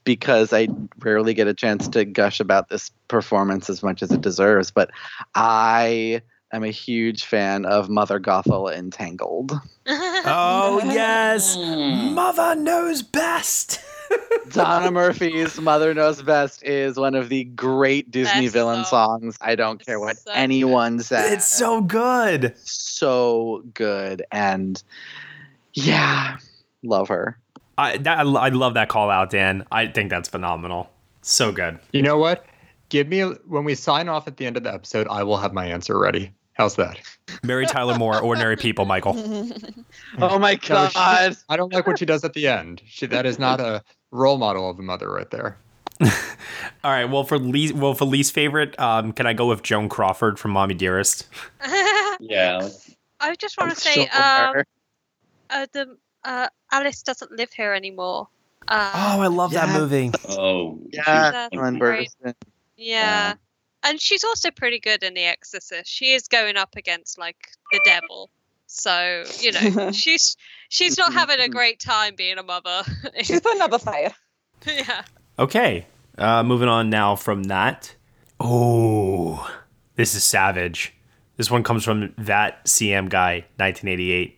[0.03, 0.67] because I
[0.99, 4.91] rarely get a chance to gush about this performance as much as it deserves, but
[5.35, 6.21] I
[6.53, 9.53] am a huge fan of Mother Gothel in Tangled.
[9.87, 12.13] Oh yes, mm.
[12.13, 13.79] Mother knows best.
[14.51, 19.37] Donna Murphy's "Mother Knows Best" is one of the great Disney That's villain so- songs.
[19.41, 21.31] I don't care what anyone says.
[21.31, 22.55] It's so good.
[22.57, 24.81] So good, and
[25.73, 26.37] yeah,
[26.83, 27.37] love her.
[27.77, 29.65] I that, I love that call out, Dan.
[29.71, 30.89] I think that's phenomenal.
[31.21, 31.79] So good.
[31.93, 32.45] You know what?
[32.89, 35.37] Give me a, when we sign off at the end of the episode, I will
[35.37, 36.33] have my answer ready.
[36.53, 36.99] How's that?
[37.43, 39.13] Mary Tyler Moore, Ordinary People, Michael.
[40.19, 41.37] Oh my No, she- god!
[41.49, 42.81] I don't like what she does at the end.
[42.85, 43.81] She, that is not a
[44.11, 45.57] role model of a mother right there.
[46.01, 47.05] All right.
[47.05, 50.51] Well, for least well for least favorite, um, can I go with Joan Crawford from
[50.51, 51.27] Mommy Dearest?
[52.19, 52.69] Yeah.
[53.19, 54.21] I just want to say, sure.
[54.59, 54.63] um,
[55.49, 58.27] uh, the uh, Alice doesn't live here anymore.
[58.67, 60.11] Uh, Oh, I love that movie.
[60.29, 61.79] Oh, Yeah, That's Ellen.
[61.79, 62.35] Burstyn.
[62.77, 63.33] yeah.
[63.83, 65.89] And she's also pretty good in The Exorcist.
[65.89, 68.29] She is going up against like the devil,
[68.67, 70.37] so you know she's
[70.69, 72.83] she's not having a great time being a mother.
[73.23, 74.13] She's putting up a fight.
[74.65, 75.03] yeah.
[75.39, 75.85] Okay,
[76.17, 77.95] uh, moving on now from that.
[78.39, 79.49] Oh,
[79.95, 80.93] this is savage.
[81.37, 84.37] This one comes from that CM guy, 1988.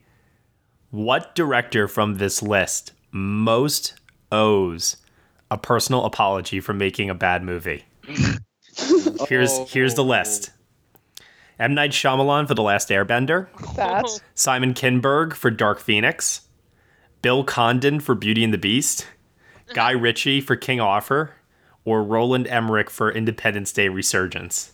[0.92, 4.00] What director from this list most
[4.32, 4.98] owes
[5.50, 7.86] a personal apology for making a bad movie?
[9.30, 10.52] here's here's the list.
[11.60, 13.48] M Night Shyamalan for The Last Airbender.
[13.76, 14.06] That.
[14.34, 16.42] Simon Kinberg for Dark Phoenix.
[17.22, 19.08] Bill Condon for Beauty and the Beast.
[19.74, 20.04] Guy mm-hmm.
[20.04, 21.32] Ritchie for King Arthur.
[21.86, 24.72] Or Roland Emmerich for Independence Day Resurgence.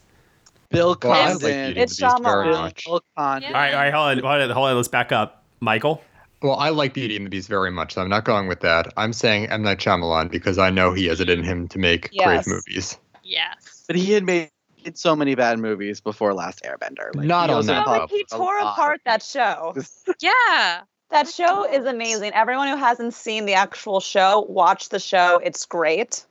[0.70, 1.40] Bill oh, Well, like Condon.
[1.40, 2.86] Beauty and the Beast very much.
[2.86, 3.48] Bill Condon.
[3.50, 4.76] All right, all right, hold on, hold on, hold on.
[4.76, 5.44] Let's back up.
[5.60, 6.02] Michael?
[6.42, 8.94] Well, I like Beauty and the Beast very much, so I'm not going with that.
[8.96, 9.62] I'm saying M.
[9.62, 12.26] Night Shyamalan because I know he has it in him to make Yes.
[12.26, 12.98] great movies.
[13.24, 13.68] Yes.
[13.90, 14.52] But he had made
[14.94, 17.16] so many bad movies before Last Airbender.
[17.16, 19.74] Like, Not he on that Like he tore apart that show.
[20.22, 20.82] Yeah.
[21.10, 22.34] That show is amazing.
[22.34, 25.40] Everyone who hasn't seen the actual show, watch the show.
[25.44, 26.24] It's great.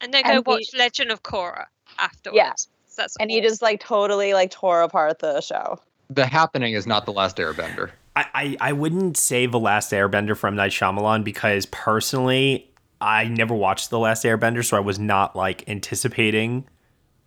[0.00, 1.64] And then go And he- watch Legend of Korra
[1.98, 2.36] afterwards.
[2.36, 2.52] Yeah.
[2.96, 5.80] That's And he just like totally like tore apart the show.
[6.08, 7.90] The Happening is not the last Airbender.
[8.14, 13.54] I, I, I wouldn't say The Last Airbender from Night Shyamalan because personally, I never
[13.54, 16.68] watched The Last Airbender, so I was not like anticipating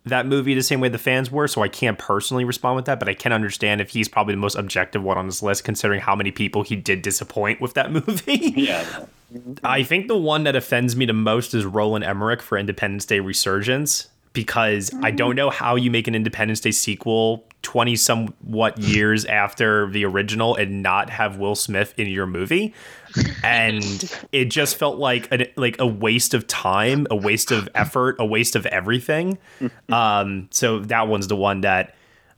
[0.06, 1.48] that movie the same way the fans were.
[1.48, 4.40] So I can't personally respond with that, but I can understand if he's probably the
[4.40, 7.92] most objective one on this list, considering how many people he did disappoint with that
[8.08, 8.54] movie.
[8.56, 9.06] Yeah.
[9.64, 13.20] I think the one that offends me the most is Roland Emmerich for Independence Day
[13.20, 19.26] Resurgence because I don't know how you make an Independence Day sequel 20 somewhat years
[19.26, 22.74] after the original and not have Will Smith in your movie.
[23.44, 28.16] And it just felt like a, like a waste of time, a waste of effort,
[28.20, 29.38] a waste of everything.
[29.90, 31.96] Um, so that one's the one that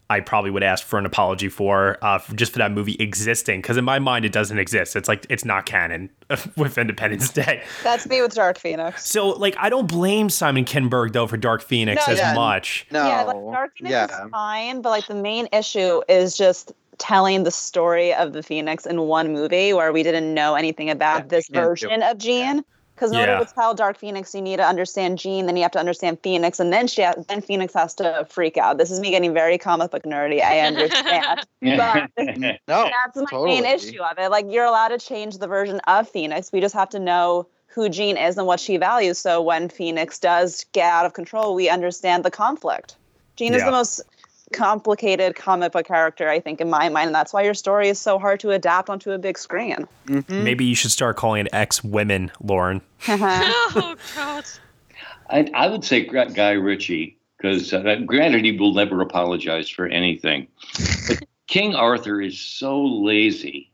[0.09, 3.61] I probably would ask for an apology for, uh, for just for that movie existing.
[3.61, 4.95] Because in my mind, it doesn't exist.
[4.95, 6.09] It's like it's not canon
[6.55, 7.63] with Independence Day.
[7.83, 9.09] That's me with Dark Phoenix.
[9.09, 12.33] So like, I don't blame Simon Kinberg though for Dark Phoenix No, as yeah.
[12.33, 12.87] much.
[12.89, 17.43] No, yeah, like Dark Phoenix is fine, but like the main issue is just telling
[17.43, 21.47] the story of the Phoenix in one movie where we didn't know anything about this
[21.47, 22.63] can't do version of Jean.
[22.95, 23.29] Because in Yeah.
[23.33, 26.17] order to tell Dark Phoenix, you need to understand Jean, then you have to understand
[26.23, 28.79] Phoenix, and then she ha- then Phoenix has to freak out.
[28.79, 30.41] This is me getting very comic book nerdy.
[30.41, 33.61] I understand, but no, that's my totally.
[33.61, 34.31] main issue of it.
[34.31, 36.51] Like you're allowed to change the version of Phoenix.
[36.51, 39.19] We just have to know who Jean is and what she values.
[39.19, 42.95] So when Phoenix does get out of control, we understand the conflict.
[43.35, 44.01] Jean is the most
[44.53, 47.99] complicated comic book character, I think, in my mind, and that's why your story is
[47.99, 49.87] so hard to adapt onto a big screen.
[50.29, 52.81] Maybe you should start calling it X women, Lauren.
[53.07, 54.45] oh God.
[55.29, 60.47] I, I would say Guy Ritchie because, uh, granted, he will never apologize for anything.
[61.07, 63.71] But King Arthur is so lazy,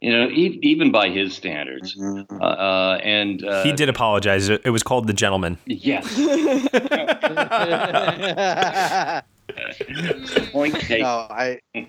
[0.00, 1.96] you know, e- even by his standards.
[2.00, 4.48] Uh, uh, and uh, he did apologize.
[4.48, 5.58] It it was called The Gentlemen.
[5.66, 6.16] Yes.
[10.52, 11.02] Point taken.
[11.02, 11.60] No, I.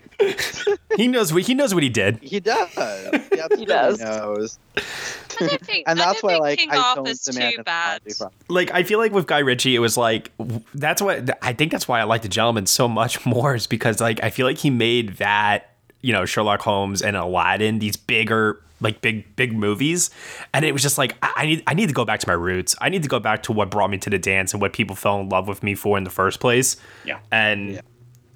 [0.95, 2.19] He knows what he knows what he did.
[2.21, 2.69] He does.
[2.69, 3.99] He, absolutely does.
[3.99, 4.59] knows.
[4.75, 8.01] Think, And that's why, like, King I don't demand too bad.
[8.47, 10.31] Like I feel like with Guy Ritchie, it was like
[10.75, 11.71] that's what I think.
[11.71, 14.59] That's why I like The Gentlemen so much more is because like I feel like
[14.59, 15.72] he made that
[16.04, 20.12] you know Sherlock Holmes and Aladdin these bigger like big big movies,
[20.54, 22.34] and it was just like I, I need I need to go back to my
[22.34, 22.76] roots.
[22.80, 24.95] I need to go back to what brought me to the dance and what people
[24.95, 26.78] fell in love with me for in the first place.
[27.04, 27.20] Yeah.
[27.32, 27.82] and.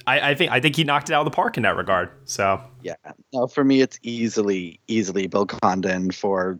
[0.10, 2.10] I, I think I think he knocked it out of the park in that regard.
[2.24, 2.96] So Yeah.
[3.34, 6.58] No, for me, it's easily, easily Bill Condon for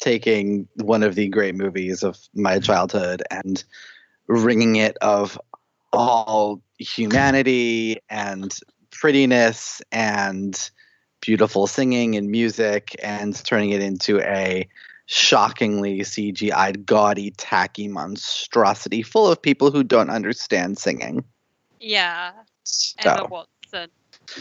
[0.00, 3.62] taking one of the great movies of my childhood and
[4.26, 5.40] wringing it of
[5.92, 8.58] all humanity and
[9.02, 10.70] prettiness and
[11.20, 14.64] beautiful singing and music and turning it into a
[15.06, 21.24] shockingly CGI'd, gaudy, tacky monstrosity full of people who don't understand singing.
[21.80, 22.30] Yeah.
[22.98, 23.90] Emma Watson.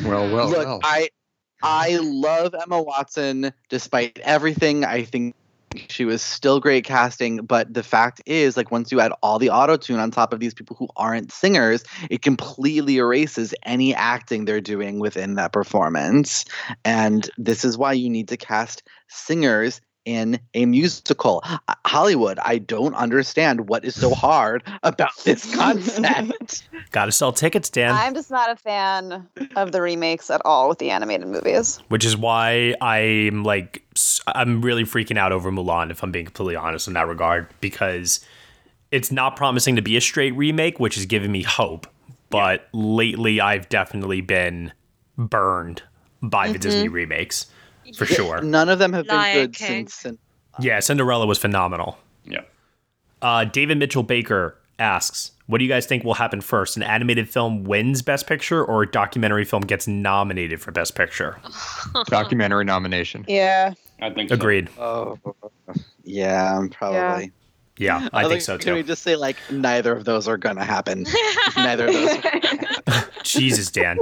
[0.03, 0.79] Well, well, Look, well.
[0.83, 1.09] I
[1.63, 4.85] I love Emma Watson despite everything.
[4.85, 5.33] I think
[5.89, 9.49] she was still great casting, but the fact is like once you add all the
[9.49, 14.45] auto tune on top of these people who aren't singers, it completely erases any acting
[14.45, 16.45] they're doing within that performance.
[16.85, 21.41] And this is why you need to cast singers in a musical.
[21.43, 26.63] Uh, Hollywood, I don't understand what is so hard about this concept.
[26.91, 27.93] got to sell tickets, Dan.
[27.93, 31.77] I'm just not a fan of the remakes at all with the animated movies.
[31.89, 33.83] which is why I'm like
[34.27, 38.25] I'm really freaking out over Mulan if I'm being completely honest in that regard because
[38.91, 41.87] it's not promising to be a straight remake, which is giving me hope.
[42.29, 44.71] But lately, I've definitely been
[45.17, 45.83] burned
[46.21, 46.61] by the Mhm.
[46.61, 47.45] Disney remakes,
[47.95, 48.41] for Yeah, sure.
[48.41, 49.87] None of them have been good King.
[49.87, 49.93] since.
[49.93, 50.19] since
[50.59, 51.97] Yeah, Cinderella was phenomenal.
[52.25, 52.41] Yeah.
[53.21, 56.75] Uh, David Mitchell Baker asks, "What do you guys think will happen first?
[56.77, 61.37] An animated film wins Best Picture, or a documentary film gets nominated for Best Picture?"
[62.05, 63.25] Documentary nomination.
[63.27, 63.73] Yeah.
[64.01, 64.69] I think Agreed.
[64.79, 65.19] Oh,
[66.03, 67.31] yeah, probably.
[67.77, 68.65] Yeah, I, think so too.
[68.65, 71.05] Can we just say like neither of those are gonna happen?
[71.55, 73.03] neither of those.
[73.23, 73.97] Jesus, Dan.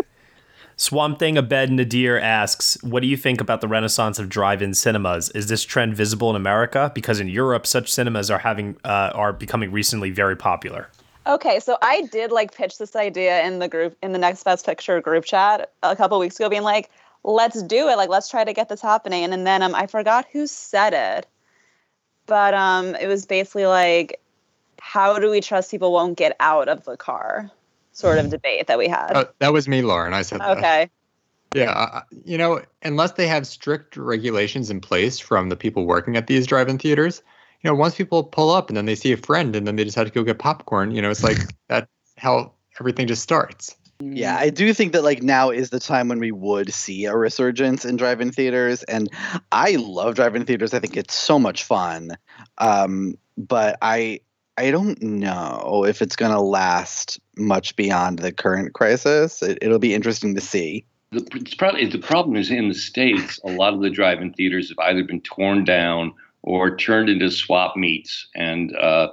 [0.79, 5.27] Swamp Thing Abed Nadir asks, "What do you think about the renaissance of drive-in cinemas?
[5.31, 6.89] Is this trend visible in America?
[6.95, 10.89] Because in Europe, such cinemas are having uh, are becoming recently very popular."
[11.27, 14.65] Okay, so I did like pitch this idea in the group in the next best
[14.65, 16.89] picture group chat a couple weeks ago, being like,
[17.25, 17.97] "Let's do it!
[17.97, 21.27] Like, let's try to get this happening." And, then um, I forgot who said it,
[22.25, 24.21] but um, it was basically like,
[24.79, 27.51] "How do we trust people won't get out of the car?"
[27.99, 29.11] Sort of debate that we had.
[29.11, 30.13] Uh, that was me, Lauren.
[30.13, 30.57] I said that.
[30.57, 30.89] okay.
[31.53, 36.15] Yeah, I- you know, unless they have strict regulations in place from the people working
[36.15, 37.21] at these drive-in theaters,
[37.61, 39.83] you know, once people pull up and then they see a friend and then they
[39.83, 41.37] decide to go get popcorn, you know, it's like
[41.67, 41.87] that's
[42.17, 43.75] how everything just starts.
[44.01, 47.17] Yeah, I do think that like now is the time when we would see a
[47.17, 49.09] resurgence in drive-in theaters, and
[49.51, 50.73] I love drive-in theaters.
[50.73, 52.11] I think it's so much fun,
[52.59, 54.21] um, but I
[54.57, 59.41] I don't know if it's going to last much beyond the current crisis.
[59.41, 60.85] It, it'll be interesting to see.
[61.11, 64.33] The, it's probably, the problem is in the States, a lot of the drive in
[64.33, 66.13] theaters have either been torn down
[66.43, 68.27] or turned into swap meets.
[68.35, 69.09] And uh,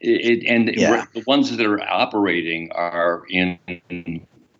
[0.00, 1.04] it, and Yeah.
[1.14, 3.58] the ones that are operating are in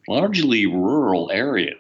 [0.06, 1.78] largely rural areas.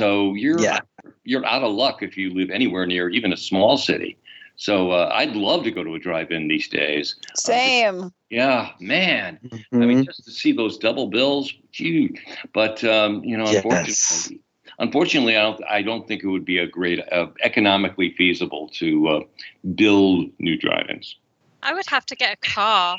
[0.00, 0.80] So you're Yeah.
[1.24, 4.16] you're out of luck if you live anywhere near even a small city.
[4.60, 7.16] So uh, I'd love to go to a drive-in these days.
[7.34, 8.12] Same.
[8.28, 9.38] Yeah, man.
[9.42, 9.86] I Mhm.
[9.88, 12.20] mean, just to see those double bills, huge.
[12.52, 13.64] But um, you know, Yes.
[13.64, 14.40] unfortunately,
[14.78, 15.64] unfortunately, I don't.
[15.64, 19.20] I don't think it would be a great, uh, economically feasible to uh,
[19.76, 21.16] build new drive-ins.
[21.62, 22.98] I would have to get a car.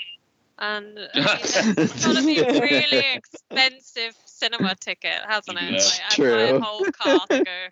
[0.58, 1.28] And I mean,
[1.78, 5.72] it's got to be a really expensive cinema ticket, hasn't it?
[5.72, 7.68] That's like, I'd buy a whole car to go.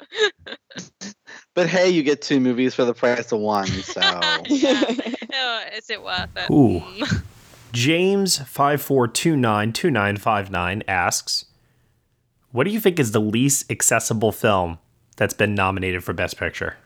[1.54, 3.66] But hey, you get two movies for the price of one.
[3.66, 4.00] So
[4.46, 4.80] yeah.
[5.34, 6.48] Oh, is it worth it?
[6.52, 6.78] Ooh.
[6.78, 7.22] Mm.
[7.72, 11.46] James five four two nine two nine five nine asks,
[12.52, 14.78] "What do you think is the least accessible film
[15.16, 16.76] that's been nominated for Best Picture?"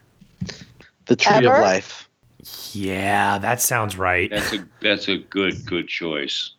[1.04, 1.56] the Tree Ever?
[1.56, 2.08] of Life.
[2.72, 4.30] Yeah, that sounds right.
[4.30, 6.54] That's a that's a good good choice.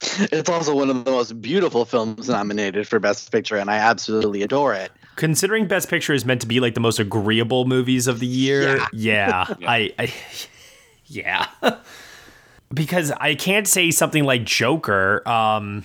[0.00, 4.42] It's also one of the most beautiful films nominated for Best Picture, and I absolutely
[4.42, 4.90] adore it.
[5.18, 8.78] Considering Best Picture is meant to be like the most agreeable movies of the year,
[8.92, 10.14] yeah, I, I
[11.06, 11.48] yeah.
[12.72, 15.28] because I can't say something like Joker.
[15.28, 15.84] Um,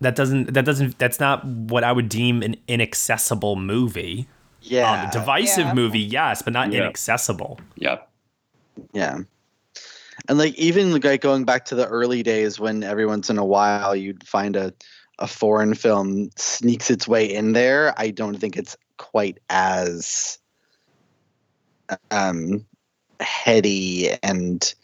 [0.00, 4.26] that doesn't that doesn't that's not what I would deem an inaccessible movie.
[4.62, 5.74] Yeah, Um, divisive Yeah.
[5.74, 6.80] movie, yes, but not Yeah.
[6.80, 7.60] inaccessible.
[7.76, 8.08] Yep.
[8.94, 9.18] Yeah.
[10.30, 13.44] And like even like going back to the early days when every once in a
[13.44, 14.72] while you'd find a
[15.18, 20.38] a foreign film sneaks its way in there, I don't think it's quite as
[22.10, 22.64] um
[23.20, 24.74] heady and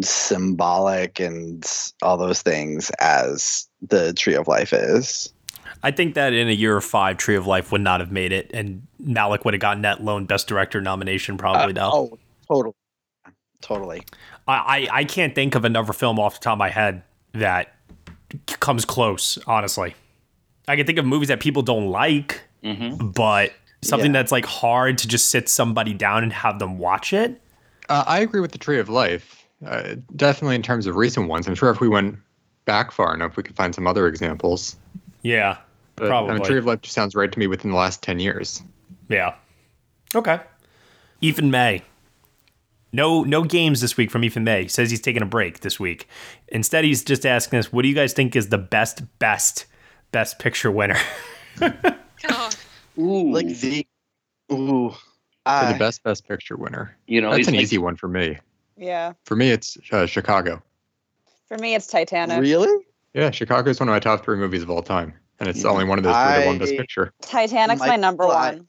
[0.00, 1.64] symbolic and
[2.02, 5.32] all those things as the Tree of Life is.
[5.82, 8.32] I think that in a year or five, Tree of Life would not have made
[8.32, 11.90] it, and Malick would have gotten that lone Best Director nomination probably though.
[11.92, 12.74] Oh, totally.
[13.60, 14.02] Totally.
[14.48, 17.74] I, I I can't think of another film off the top of my head that
[18.60, 19.38] comes close.
[19.46, 19.94] Honestly,
[20.68, 23.08] I can think of movies that people don't like, Mm-hmm.
[23.08, 23.52] but
[23.82, 24.20] something Yeah.
[24.20, 27.40] that's like hard to just sit somebody down and have them watch it.
[27.88, 29.44] Uh, I agree with the Tree of Life.
[29.66, 31.46] Uh, definitely in terms of recent ones.
[31.48, 32.16] I'm sure if we went
[32.64, 34.76] back far enough, we could find some other examples.
[35.22, 35.56] Yeah,
[35.96, 36.34] But I probably.
[36.34, 38.62] mean, Tree of Life just sounds right to me within the last 10 years.
[39.08, 39.34] yeah.
[40.14, 40.38] Okay.
[41.20, 41.82] Ethan May.
[42.92, 44.62] No, no games this week from Ethan May.
[44.64, 46.06] He Says he's taking a break this week.
[46.48, 49.64] Instead, he's just asking us, "What do you guys think is the best, best,
[50.12, 50.98] best picture winner?"
[51.58, 52.54] God.
[52.98, 53.86] Ooh, Like the
[54.52, 54.90] ooh.
[54.90, 54.96] For
[55.46, 56.96] I- the best Best Picture winner.
[57.06, 58.38] you know, That's an like- easy one for me.
[58.76, 59.14] Yeah.
[59.24, 60.62] For me, it's uh, Chicago.
[61.48, 62.40] For me, it's Titanic.
[62.40, 62.84] really?
[63.14, 65.12] Yeah, Chicago is one of my top three movies of all time.
[65.40, 67.12] And it's the only one of those three that won Best Picture.
[67.22, 68.68] Titanic's my Michael, number one.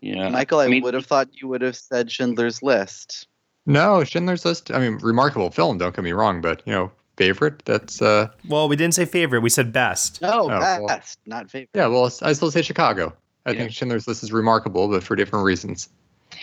[0.00, 3.28] Yeah, Michael, I, mean, would have thought you would have said Schindler's List.
[3.66, 4.70] No, Schindler's List.
[4.70, 5.78] I mean, remarkable film.
[5.78, 7.62] Don't get me wrong, but you know, favorite.
[7.64, 9.40] That's uh, well, we didn't say favorite.
[9.40, 10.20] We said best.
[10.22, 10.86] No, Oh, well.
[10.86, 11.70] best, not favorite.
[11.74, 11.86] yeah.
[11.86, 13.14] Well, I still say Chicago.
[13.46, 13.58] I Yeah.
[13.60, 15.88] think Schindler's List is remarkable, but for different reasons.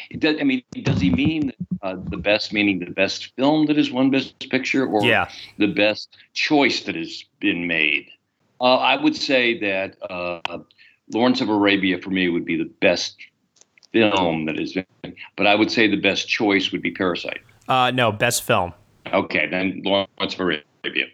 [0.10, 3.78] It does, I mean, does he mean uh, the best meaning the best film that
[3.78, 5.30] has won Best Picture, or Yeah.
[5.58, 8.08] the best choice that has been made.
[8.60, 10.60] Uh, I would say that uh,
[11.14, 13.16] Lawrence of Arabia for me would be the best
[14.00, 17.42] film that has been, but I would say the best choice would be Parasite.
[17.68, 18.74] Uh, no, best film.
[19.14, 21.06] Okay, then Lawrence of Arabia.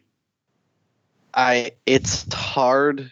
[1.34, 3.12] I it's hard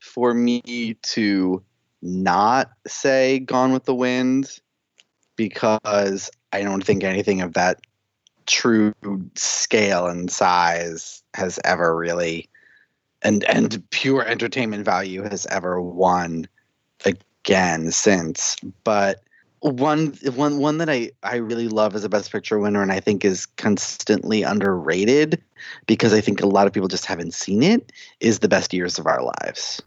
[0.00, 1.62] for me to
[2.02, 4.60] not say Gone with the Wind
[5.36, 7.80] because I don't think anything of that
[8.46, 8.94] true
[9.34, 12.48] scale and size has ever really
[13.22, 16.46] and and pure entertainment value has ever won
[17.46, 19.22] again since but
[19.60, 23.00] one one one that I I really love as a best picture winner and I
[23.00, 25.40] think is constantly underrated
[25.86, 28.98] because I think a lot of people just haven't seen it is the best years
[28.98, 29.80] of our lives.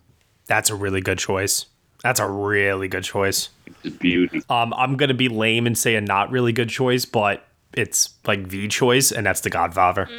[0.47, 1.65] That's a really good choice.
[2.01, 3.49] That's a really good choice.
[3.67, 4.41] It's a beauty.
[4.49, 8.49] Um, I'm gonna be lame and say a not really good choice, but it's like
[8.49, 10.09] the choice, and that's The Godfather.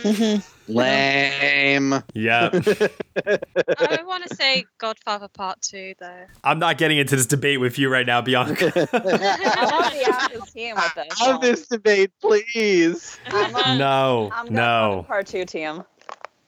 [0.70, 2.02] Lame.
[2.14, 2.50] Yeah.
[2.52, 6.24] I want to say Godfather Part Two, though.
[6.44, 8.72] I'm not getting into this debate with you right now, Bianca.
[8.92, 11.18] I'm on the opposite team with this.
[11.20, 13.18] Have this debate, please.
[13.26, 15.04] I'm on, no, I'm no.
[15.06, 15.84] part two team.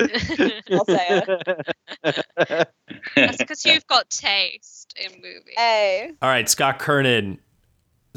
[0.01, 1.69] I'll say it.
[3.15, 5.55] That's because you've got taste in movies.
[5.57, 6.13] Hey.
[6.21, 7.39] All right, Scott Kernan.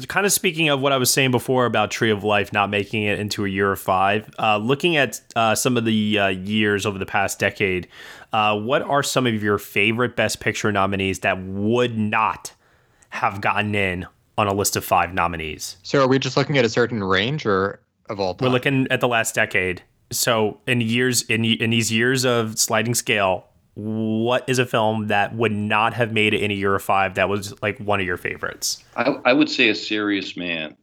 [0.08, 3.04] Kind of speaking of what I was saying before about Tree of Life not making
[3.04, 6.84] it into a year of five, uh, looking at uh, some of the uh, years
[6.84, 7.88] over the past decade,
[8.34, 12.52] uh, what are some of your favorite Best Picture nominees that would not
[13.08, 15.78] have gotten in on a list of five nominees?
[15.82, 17.80] So are we just looking at a certain range or
[18.10, 18.48] of all time?
[18.48, 19.82] We're looking at the last decade.
[20.10, 23.46] So in years in in these years of sliding scale,
[23.76, 27.14] what is a film that would not have made it in a year of five
[27.16, 28.82] that was like one of your favorites?
[28.96, 30.74] I, I would say a serious man.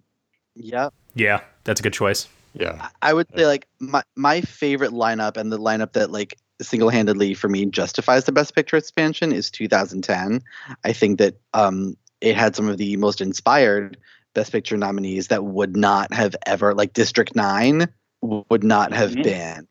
[0.55, 0.93] Yep.
[1.15, 2.27] Yeah, that's a good choice.
[2.53, 2.89] Yeah.
[3.01, 7.49] I would say like my my favorite lineup and the lineup that like single-handedly for
[7.49, 10.43] me justifies the best picture expansion is 2010.
[10.83, 13.97] I think that um it had some of the most inspired
[14.35, 17.87] best picture nominees that would not have ever like District 9
[18.21, 19.67] would not have been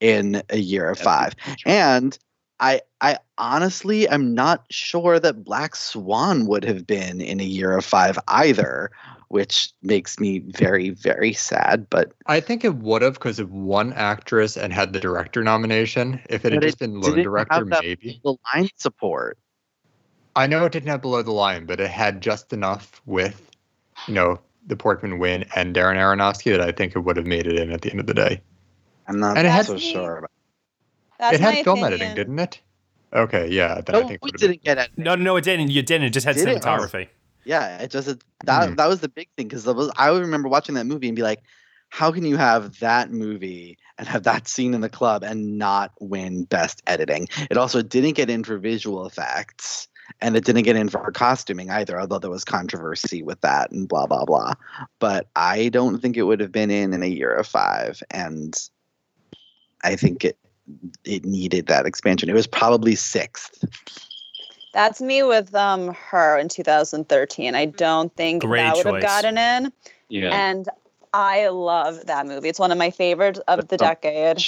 [0.00, 1.34] in a year of 5.
[1.66, 2.16] And
[2.60, 7.76] I I honestly am not sure that Black Swan would have been in a year
[7.76, 8.90] of 5 either,
[9.28, 13.92] which makes me very very sad, but I think it would have because of one
[13.94, 16.20] actress and had the director nomination.
[16.30, 18.20] If it had just it been lone director, maybe.
[18.24, 19.38] The line support.
[20.36, 23.50] I know it didn't have below the line, but it had just enough with,
[24.08, 27.46] you know, the Portman win and Darren Aronofsky that I think it would have made
[27.46, 28.40] it in at the end of the day.
[29.06, 30.30] I'm not And it had- so sure about
[31.18, 31.92] That's it had film opinion.
[32.00, 32.60] editing, didn't it?
[33.12, 33.80] Okay, yeah.
[33.80, 34.90] Then No, I think we didn't get it.
[34.96, 35.70] No, no, no, it didn't.
[35.70, 36.06] You didn't.
[36.06, 36.62] It just had Did it?
[36.62, 37.08] cinematography.
[37.44, 38.08] Yeah, it just
[38.44, 38.74] that Hmm.
[38.76, 41.40] that was the big thing because I would remember watching that movie and be like,
[41.90, 45.92] how can you have that movie and have that scene in the club and not
[46.00, 47.28] win best editing?
[47.50, 49.86] It also didn't get in for visual effects
[50.20, 53.88] and it didn't get in for costuming either, although there was controversy with that and
[53.88, 54.54] blah blah blah.
[54.98, 58.54] But I don't think it would have been in in a year of five, and
[59.84, 60.38] I think it
[61.04, 62.28] it needed that expansion.
[62.28, 63.64] It was probably sixth.
[64.72, 67.54] That's me with um her in 2013.
[67.54, 69.72] I don't think Great that would have gotten in.
[70.08, 70.30] Yeah.
[70.34, 70.68] And
[71.12, 72.48] I love that movie.
[72.48, 74.42] It's one of my favorites of the decade.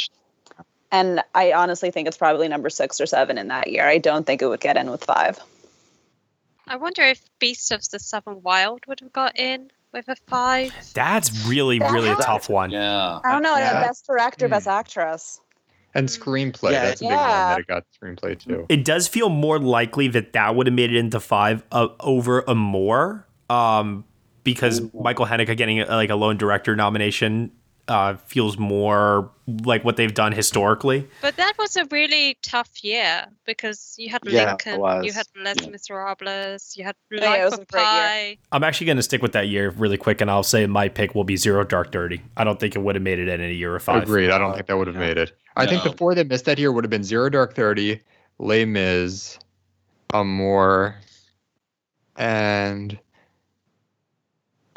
[0.90, 3.86] And I honestly think it's probably number six or seven in that year.
[3.86, 5.38] I don't think it would get in with five.
[6.66, 10.72] I wonder if Beast of the Southern Wild would have got in with a five.
[10.94, 12.70] That's really, really a tough one.
[12.70, 13.20] Yeah.
[13.24, 13.56] I don't know.
[13.56, 13.86] Yeah.
[13.86, 15.40] Best director, best actress.
[15.96, 16.72] And screenplay.
[16.72, 18.66] Yeah, that's a big one that it got screenplay too.
[18.68, 22.44] It does feel more likely that that would have made it into five uh, over
[22.46, 24.04] a more, um,
[24.44, 27.50] because Michael Haneke getting a, like a lone director nomination
[27.88, 29.30] uh, feels more
[29.64, 31.08] like what they've done historically.
[31.22, 35.66] But that was a really tough year because you had Yeah, Lincoln, you had Les
[35.66, 37.88] Miserables, you had Life was of a great year.
[37.88, 38.38] Pi.
[38.52, 41.14] I'm actually going to stick with that year really quick, and I'll say my pick
[41.14, 42.20] will be Zero Dark Thirty.
[42.36, 44.02] I don't think it would have made it in a year of five.
[44.02, 44.30] Agreed.
[44.30, 45.32] I don't think that would have made it.
[45.56, 45.90] I think No.
[45.90, 48.00] the four that missed that year would have been Zero Dark Thirty,
[48.38, 49.38] Les Mis,
[50.12, 50.96] Amour,
[52.16, 52.98] and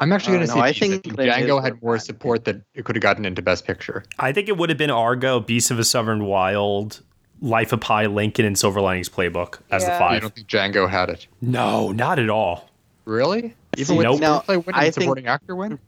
[0.00, 2.84] I'm actually going to oh, no, say I think Django had more support that it
[2.86, 4.04] could have gotten into Best Picture.
[4.18, 7.02] I think it would have been Argo, Beast of a Southern Wild,
[7.42, 10.12] Life of Pi, Lincoln, and Silver Linings Playbook as the five.
[10.12, 11.26] I don't think Django had it.
[11.42, 12.70] No, not at all.
[13.04, 13.54] Really?
[13.76, 14.20] Even See, with nope.
[14.20, 15.78] now, screenplay I think- supporting actor win?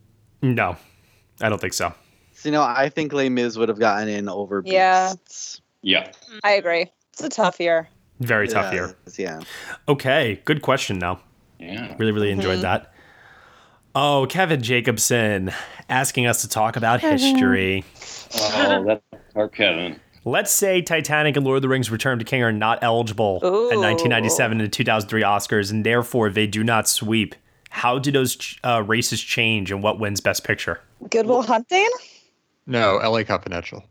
[0.43, 0.77] No,
[1.41, 1.95] I don't think so.
[2.43, 5.13] So, you know, I think Les Mis would have gotten in over Yeah.
[5.13, 5.61] Beasts.
[5.83, 6.11] Yeah.
[6.43, 6.91] I agree.
[7.13, 7.89] It's a tough year.
[8.19, 8.97] Very tough year.
[9.17, 9.41] Yeah.
[9.89, 10.99] Okay, good question.
[10.99, 11.21] Now,
[11.61, 11.95] Yeah.
[11.99, 12.63] really, really enjoyed Mhm.
[12.63, 12.93] that.
[13.95, 15.53] Oh, Kevin Jacobson
[15.89, 17.85] asking us to talk about history.
[18.41, 19.03] Oh, that's
[19.37, 20.01] our Kevin.
[20.25, 23.79] Let's say Titanic and Lord of the Rings Return to King are not eligible at
[23.79, 27.37] 1997 and 2003 Oscars, and therefore they do not sweep.
[27.71, 30.81] How do those uh, races change, and what wins Best Picture?
[31.09, 31.89] Goodwill Hunting?
[32.67, 33.85] No, LA Confidential.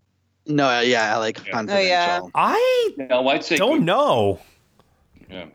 [0.48, 1.76] No, uh, yeah, LA Confidential.
[1.76, 2.22] Oh, yeah.
[2.36, 4.40] I No, I'd say don't know.
[5.30, 5.46] Yeah.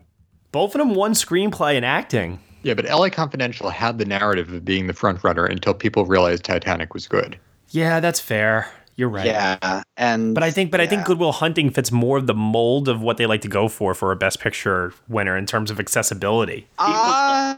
[0.51, 2.39] Both of them won screenplay and acting.
[2.63, 6.43] Yeah, but LA Confidential had the narrative of being the front runner until people realized
[6.43, 7.37] Titanic was good.
[7.69, 8.67] Yeah, that's fair.
[8.95, 9.27] You're right.
[9.27, 12.89] Yeah, and But I think, but I think Goodwill Hunting fits more of the mold
[12.89, 15.79] of what they like to go for for a Best Picture winner in terms of
[15.79, 16.67] accessibility.
[16.79, 17.55] Uh,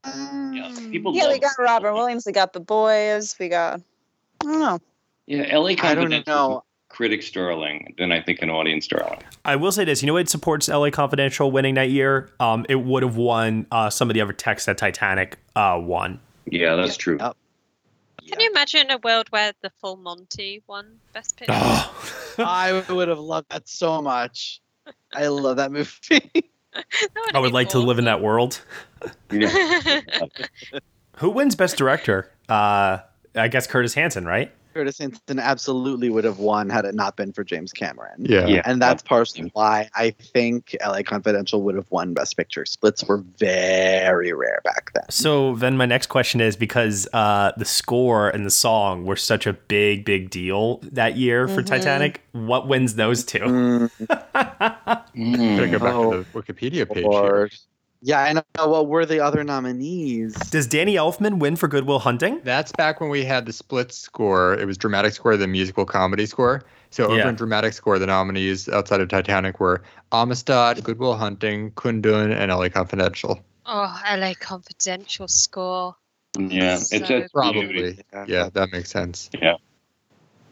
[0.91, 2.25] People yeah, love we got Robert Williams.
[2.25, 3.37] We got The Boys.
[3.39, 3.79] We got.
[4.41, 4.79] I don't know.
[5.29, 6.23] Yeah, LA I don't Confidential.
[6.33, 6.63] know.
[6.89, 9.19] Critic darling, then I think an audience darling.
[9.45, 12.31] I will say this: you know, it supports LA Confidential winning that year.
[12.39, 16.19] Um, it would have won uh, some of the other techs that Titanic uh, won.
[16.45, 17.19] Yeah, that's true.
[17.19, 21.53] Can you imagine a world where the Full Monty won Best Picture?
[22.39, 24.59] I would have loved that so much.
[25.13, 26.31] I love that movie.
[27.33, 28.61] I would like to live in that world.
[31.17, 32.31] Who wins Best Director?
[32.47, 32.99] Uh,
[33.35, 34.51] I guess Curtis Hanson, right?
[34.73, 38.25] Curtis Hanson absolutely would have won had it not been for James Cameron.
[38.25, 38.45] Yeah.
[38.47, 38.61] Yeah.
[38.65, 42.65] And that's partially why I think LA Confidential would have won Best Picture.
[42.65, 45.03] Splits were very rare back then.
[45.09, 49.47] So then my next question is because uh, the score and the song were such
[49.47, 51.65] a big, big deal that year for Mhm.
[51.65, 52.21] Titanic.
[52.31, 53.89] What wins those two?
[54.07, 57.59] Gotta go back to the Wikipedia page.
[58.01, 58.15] Here.
[58.15, 58.23] Lord.
[58.25, 58.67] Yeah, I know.
[58.69, 60.33] What were the other nominees?
[60.49, 62.41] Does Danny Elfman win for Goodwill Hunting?
[62.43, 64.53] That's back when we had the split score.
[64.55, 66.63] It was dramatic score, the musical comedy score.
[66.91, 67.29] So over Yeah.
[67.29, 72.69] in dramatic score, the nominees outside of Titanic were Amistad, Goodwill Hunting, Kundun, and LA
[72.69, 73.39] Confidential.
[73.65, 75.95] Oh, LA Confidential score.
[76.37, 77.99] Yeah, it's So a Probably.
[78.27, 79.29] Yeah, that makes sense.
[79.39, 79.55] Yeah.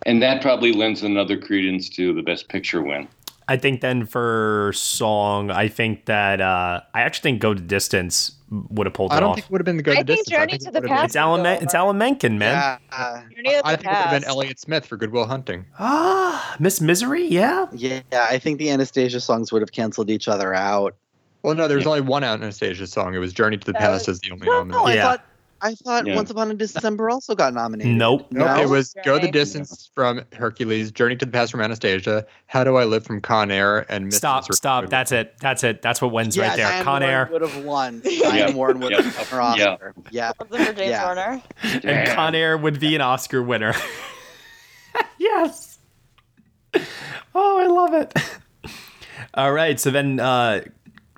[0.05, 3.07] And that probably lends another credence to the best picture win.
[3.49, 8.33] I think then for song, I think that uh, I actually think Go to Distance
[8.49, 9.35] would have pulled it I don't off.
[9.35, 10.29] think it would have been the go I the think distance.
[10.37, 12.79] Journey think to the would have been- it's Alan, Men- it's Alan Menken, man.
[12.91, 13.21] Yeah.
[13.35, 15.65] Journey of I the think it would have been Elliott Smith for Goodwill Hunting.
[15.79, 17.67] Ah, Miss Misery, yeah.
[17.73, 20.95] Yeah, I think the Anastasia songs would have canceled each other out.
[21.43, 23.15] Well, no, there was only one Anastasia song.
[23.15, 24.91] It was Journey to the That Past was- as the only No, nominee.
[24.91, 25.03] I Yeah.
[25.03, 25.25] thought
[25.61, 26.15] I thought Yeah.
[26.15, 27.95] Once Upon a December also got nominated.
[27.95, 28.27] Nope.
[28.31, 28.61] Nope, No?
[28.61, 32.75] it was Go the Distance from Hercules, Journey to the Past from Anastasia, How Do
[32.75, 34.55] I Live from Con Air, and Miss Stop, Misery.
[34.55, 34.89] stop.
[34.89, 35.33] That's it.
[35.39, 35.81] That's it.
[35.81, 36.67] That's what wins Yeah, right there.
[36.69, 37.29] Diane Con Warren Air.
[37.31, 37.99] would have won.
[38.21, 39.25] Diane Warren would have won
[39.55, 39.69] her Yeah.
[39.73, 39.93] Oscar.
[40.11, 40.31] Yeah.
[40.39, 41.03] Wasn't James Yeah.
[41.05, 41.41] Horner.
[41.83, 43.73] And Con Air would be an Oscar winner.
[45.17, 45.79] yes.
[47.33, 48.71] Oh, I love it.
[49.33, 49.79] All right.
[49.79, 50.61] So then uh,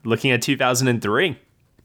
[0.03, 1.37] looking at 2003,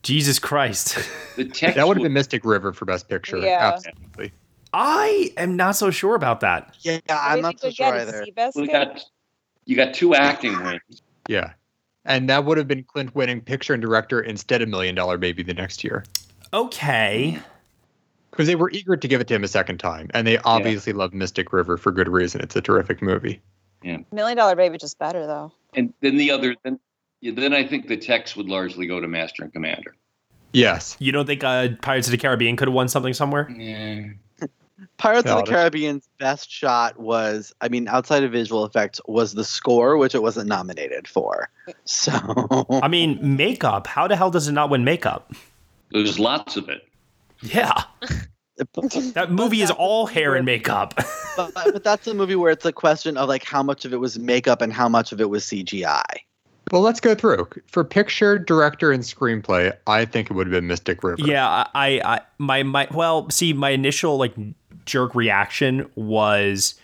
[0.05, 0.99] Jesus Christ.
[1.35, 3.39] The techs That would have been Mystic River for Best Picture.
[3.39, 3.73] Yeah.
[3.75, 4.33] Absolutely.
[4.73, 6.77] I am not so sure about that.
[6.81, 7.97] Yeah, What I'm not so we'd sure get?
[7.97, 8.27] A either.
[8.27, 8.57] Seabiscuit?
[8.57, 9.05] we got
[9.65, 11.03] you got two acting wins.
[11.29, 11.53] Yeah.
[12.05, 15.43] And that would have been Clint winning picture and director instead of Million Dollar Baby
[15.43, 16.05] the next year.
[16.53, 17.39] Okay.
[18.31, 20.11] Because they were eager to give it to him a second time.
[20.13, 22.41] And they obviously love Mystic River for good reason.
[22.43, 23.41] It's a terrific movie.
[23.83, 23.99] Yeah.
[24.13, 25.53] Million Dollar Baby just better though.
[25.75, 26.79] And then the other then yeah,
[27.33, 29.95] then I think the techs would largely go to Master and Commander.
[30.53, 30.97] Yes.
[31.01, 33.51] You don't think uh, Pirates of the Caribbean could have won something somewhere?
[33.51, 34.05] Yeah.
[34.99, 35.55] Pirates of the it.
[35.55, 40.23] Caribbean's best shot was, I mean, outside of visual effects, was the score, which it
[40.23, 41.49] wasn't nominated for.
[41.85, 42.13] So,
[42.83, 43.87] I mean, makeup.
[43.87, 45.33] How the hell does it not win makeup?
[45.91, 46.89] There's lots of it.
[47.43, 47.83] Yeah.
[49.15, 50.95] That movie is all hair and makeup.
[51.37, 53.97] but, but that's a movie where it's a question of like how much of it
[53.97, 56.05] was makeup and how much of it was CGI.
[56.75, 57.47] Well, let's go through.
[57.69, 61.23] For picture, director, and screenplay, I think it would have been Mystic River.
[61.25, 64.35] Yeah, I, I, my, my, well, see, my initial like
[64.85, 66.75] jerk reaction was,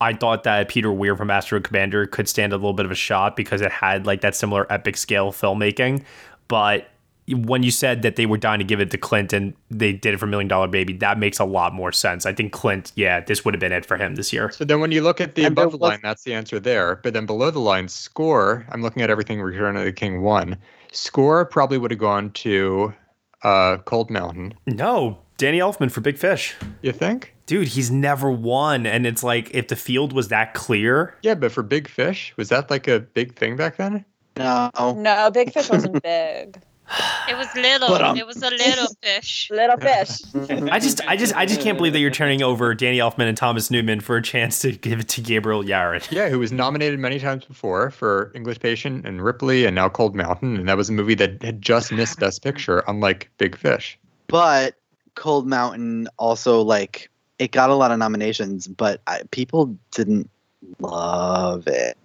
[0.00, 2.94] I thought that Peter Weir from and Commander could stand a little bit of a
[2.94, 6.04] shot because it had like that similar epic scale filmmaking,
[6.46, 6.88] but
[7.28, 10.14] when you said that they were dying to give it to Clint and they did
[10.14, 12.24] it for Million Dollar Baby, that makes a lot more sense.
[12.24, 14.50] I think Clint, yeah, this would have been it for him this year.
[14.52, 16.60] So then when you look at the And there above the line, that's the answer
[16.60, 16.96] there.
[17.02, 20.56] But then below the line, score, I'm looking at everything Return of the King won.
[20.92, 22.94] Score probably would have gone to
[23.42, 24.54] uh, Cold Mountain.
[24.66, 26.54] No, Danny Elfman for Big Fish.
[26.82, 27.34] You think?
[27.46, 28.86] Dude, he's never won.
[28.86, 32.48] And it's like, if the field was that clear, Yeah, but for Big Fish, was
[32.48, 34.04] that like a big thing back then?
[34.36, 34.70] No.
[34.78, 36.60] No, Big Fish wasn't big.
[37.28, 37.88] It was little.
[37.88, 39.50] But, um, it was a little fish.
[39.52, 40.22] Little fish.
[40.70, 43.36] I just, I just, I just can't believe that you're turning over Danny Elfman and
[43.36, 46.08] Thomas Newman for a chance to give it to Gabriel Yared.
[46.12, 50.14] Yeah, who was nominated many times before for English Patient and Ripley and now Cold
[50.14, 50.56] Mountain.
[50.56, 53.98] And that was a movie that had just missed Best Picture, unlike Big Fish.
[54.28, 54.76] But
[55.16, 57.10] Cold Mountain also like
[57.40, 60.30] it got a lot of nominations, but I, people didn't
[60.78, 61.96] love it.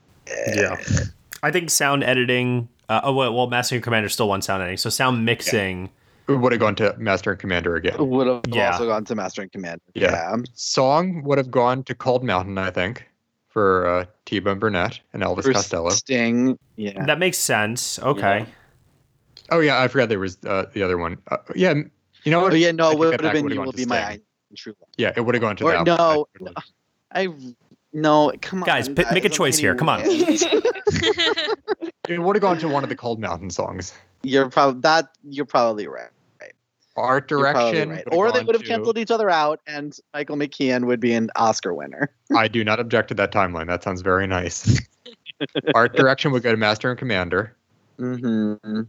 [0.56, 0.78] Yeah.
[1.44, 2.68] I think sound editing.
[2.92, 4.76] Uh, oh well, well, Master and Commander still won sound editing.
[4.76, 5.90] So sound mixing.
[6.28, 7.96] It would have gone to Master and Commander again.
[7.98, 8.72] Would have Yeah.
[8.74, 9.82] also gone to Master and Commander.
[9.96, 10.36] Yeah.
[10.56, 13.08] Song would have gone to Cold Mountain, I think,
[13.48, 15.90] for uh, T Bone Burnett and Elvis For Costello.
[15.92, 16.60] Sting.
[16.76, 17.06] Yeah.
[17.06, 17.98] That makes sense.
[18.00, 18.46] Okay.
[19.52, 21.18] Oh yeah, I forgot there was uh, the other one.
[21.30, 21.74] Uh, yeah,
[22.24, 22.52] you know what?
[22.52, 24.20] Oh yeah, no, it would have been would've You gone Will to Be My Sting.
[24.20, 24.90] Eye True Love.
[24.98, 25.86] Yeah, it would have gone to Or that.
[25.86, 26.52] no, no,
[27.14, 27.28] I
[27.94, 29.76] no, come on, Guys, p- make a choice here.
[29.76, 30.04] Come on.
[32.10, 33.94] It would have gone to one of the Cold Mountain songs.
[34.24, 35.16] You're probably that.
[35.24, 36.10] You're probably right.
[36.98, 38.04] Art direction, right.
[38.12, 41.30] or they would have to- canceled each other out, and Michael McKean would be an
[41.38, 42.10] Oscar winner.
[42.36, 43.68] I do not object to that timeline.
[43.68, 44.82] That sounds very nice.
[45.76, 47.56] Art direction would go to Master and Commander.
[47.98, 48.82] Mm-hmm.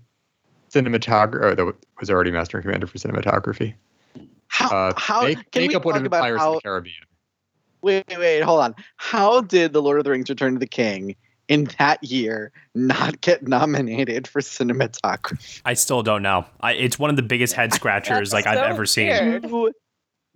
[0.73, 1.45] Cinematography.
[1.45, 3.74] Oh, that was already Master and Commander for cinematography.
[4.49, 4.69] How?
[4.69, 6.55] Uh, how make- can we makeup would talk about Pirates of how?
[6.55, 7.05] the Caribbean.
[7.83, 8.75] Wait, wait, wait, hold on.
[8.97, 11.15] How did the Lord of the Rings: Return to the King
[11.49, 15.61] in that year not get nominated for cinematography?
[15.65, 16.47] I still don't know.
[16.61, 19.09] I, it's one of the biggest head scratchers like I've so ever seen.
[19.09, 19.43] weird.
[19.43, 19.73] Do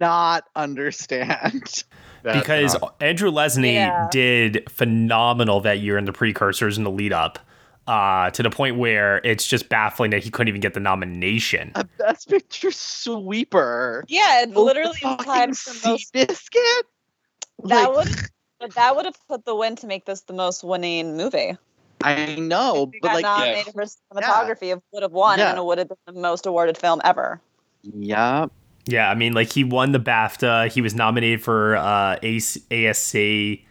[0.01, 1.85] not understand.
[2.23, 4.09] because Andrew Lesnie Yeah.
[4.11, 7.39] did phenomenal that year in the precursors and the lead up,
[7.87, 11.73] uh, to the point where it's just baffling that he couldn't even get the nomination.
[11.77, 14.05] a Best Picture sweeper.
[14.09, 16.13] Yeah, it Oh, literally fucking tied for most.
[16.13, 16.87] Biscuit.
[17.65, 18.09] That would,
[18.61, 21.57] but that would have put the win to make this the most winning movie.
[22.03, 25.51] I know, If but got like, nominated for cinematography, it would have won, Yeah.
[25.51, 27.41] and it would have been the most awarded film ever.
[27.83, 28.47] yeah,
[28.87, 30.69] Yeah, I mean, like he won the BAFTA.
[30.71, 33.65] He was nominated for uh, AC- ASC.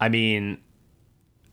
[0.00, 0.58] I mean,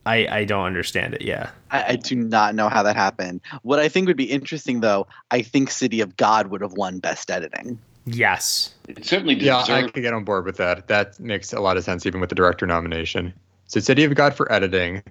[0.04, 1.22] I I don't understand it.
[1.22, 3.40] Yeah, I, I do not know how that happened.
[3.62, 6.98] What I think would be interesting, though, I think City of God would have won
[6.98, 7.78] Best Editing.
[8.04, 8.74] yes.
[8.88, 9.94] It certainly Yeah, I deserved.
[9.94, 10.88] could get on board with that.
[10.88, 13.32] That makes a lot of sense, even with the director nomination.
[13.66, 15.02] So, City of God for editing.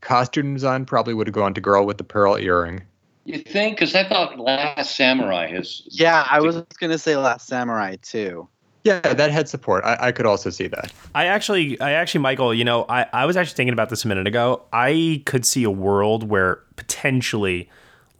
[0.00, 2.82] Costume design probably would have gone to Girl with the Pearl Earring.
[3.24, 3.76] You think?
[3.76, 5.82] Because I thought Last Samurai has.
[5.86, 8.48] Yeah, I was gonna say Last Samurai too.
[8.82, 9.84] Yeah, that had support.
[9.84, 10.90] I, I could also see that.
[11.14, 14.08] I actually, I actually, Michael, you know, I, I was actually thinking about this a
[14.08, 14.62] minute ago.
[14.72, 17.68] I could see a world where potentially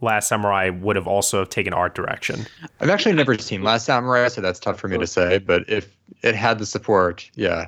[0.01, 2.45] Last Samurai would have also taken art direction.
[2.79, 5.37] I've actually never seen Last Samurai, so that's tough for me to say.
[5.37, 7.67] But if it had the support, yeah.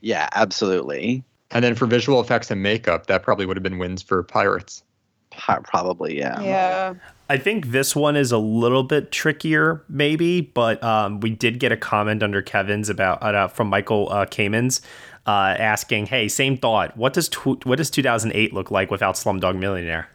[0.00, 1.22] Yeah, absolutely.
[1.50, 4.82] And then for visual effects and makeup, that probably would have been wins for Pirates.
[5.30, 6.40] Probably, yeah.
[6.40, 6.94] Yeah.
[7.28, 11.72] I think this one is a little bit trickier, maybe, but um, we did get
[11.72, 14.82] a comment under Kevin's about uh, from Michael uh, Kamens
[15.26, 16.94] uh, asking, "Hey, same thought.
[16.96, 20.10] What does tw- what does 2008 look like without Slumdog Millionaire?"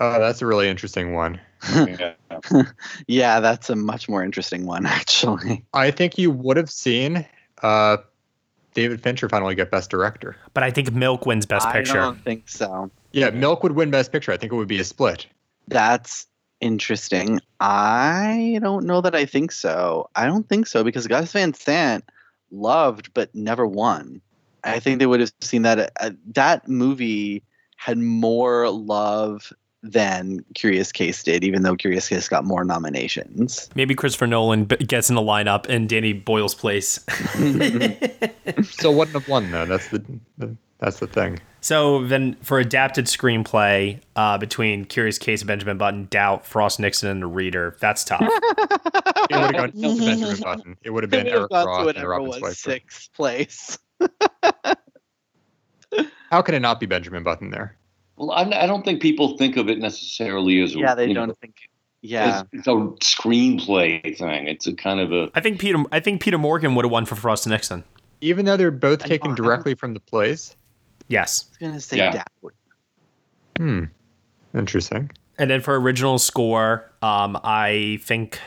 [0.00, 1.40] Oh, that's a really interesting one.
[3.06, 5.64] yeah, that's a much more interesting one, actually.
[5.74, 7.26] I think you would have seen
[7.62, 7.98] uh,
[8.74, 10.36] David Fincher finally get Best Director.
[10.54, 11.98] But I think Milk wins Best I Picture.
[11.98, 12.90] I don't think so.
[13.12, 14.32] Yeah, Milk would win Best Picture.
[14.32, 15.26] I think it would be a split.
[15.66, 16.26] That's
[16.60, 17.40] interesting.
[17.60, 20.08] I don't know that I think so.
[20.14, 22.04] I don't think so because Gus Van Sant
[22.50, 24.20] loved but never won.
[24.64, 27.42] I think they would have seen that uh, that movie
[27.76, 29.52] had more love
[29.90, 33.68] than Curious Case did, even though Curious Case got more nominations.
[33.74, 37.04] Maybe Christopher Nolan b- gets in the lineup in Danny Boyle's place.
[38.64, 39.66] so wouldn't have won though.
[39.66, 40.04] That's the,
[40.38, 41.40] the that's the thing.
[41.60, 47.08] So then, for adapted screenplay uh, between Curious Case of Benjamin Button, Doubt, Frost Nixon,
[47.08, 48.20] and The Reader, that's tough.
[49.30, 50.76] It would have gone to Benjamin Button.
[50.82, 52.40] It would have been It would have Eric gone to Roth and whatever Robin was
[52.40, 52.56] Swicord.
[52.56, 53.78] sixth place.
[56.30, 57.76] How can it not be Benjamin Button there?
[58.18, 61.28] Well, I'm, I don't think people think of it necessarily as a, Yeah, they don't
[61.28, 61.54] know, think.
[62.02, 62.70] Yeah, it's, it's a
[63.04, 64.46] screenplay thing.
[64.48, 65.82] It's a kind of a I think Peter.
[65.92, 67.84] I think Peter Morgan would have won for Frost and Nixon.
[68.20, 70.56] Even though they're both taken directly from the plays.
[71.08, 71.46] Yes.
[71.46, 72.10] I was gonna say Yeah.
[72.12, 72.52] Doubt.
[73.56, 73.84] Hmm.
[74.54, 75.10] Interesting.
[75.38, 78.40] And then for original score, um, I think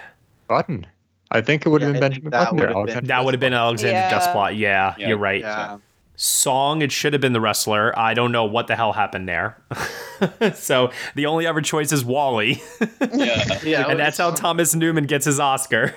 [0.48, 0.86] Button.
[1.32, 3.24] I think it would have Yeah, been Benjamin think that Button would have been- that
[3.26, 4.20] would have been Alexander Yeah.
[4.20, 4.58] Desplat.
[4.58, 5.08] Yeah, Yeah.
[5.10, 5.40] you're right.
[5.42, 5.78] Yeah.
[6.24, 7.98] Song, it should have been the wrestler.
[7.98, 9.58] I don't know what the hell happened there.
[10.54, 12.62] so the only other choice is WALL-E.
[13.12, 13.60] yeah.
[13.64, 15.96] Yeah, and that's how Thomas Newman gets his Oscar.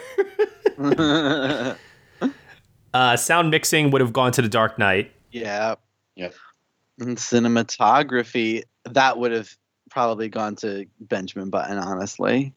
[2.94, 5.12] uh, sound mixing would have gone to The Dark Knight.
[5.30, 5.74] Yeah.
[6.16, 6.32] Yep.
[7.00, 9.54] And cinematography, that would have
[9.90, 12.54] probably gone to Benjamin Button, honestly.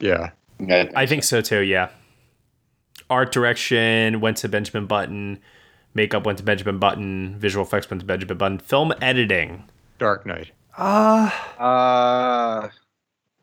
[0.00, 0.32] Yeah.
[0.68, 1.60] I think so too.
[1.60, 1.88] Yeah.
[3.08, 5.38] Art direction went to Benjamin Button.
[5.96, 7.36] Makeup went to Benjamin Button.
[7.38, 8.58] Visual effects went to Benjamin Button.
[8.58, 9.64] Film editing.
[9.98, 10.52] Dark Knight.
[10.76, 12.68] Uh, Uh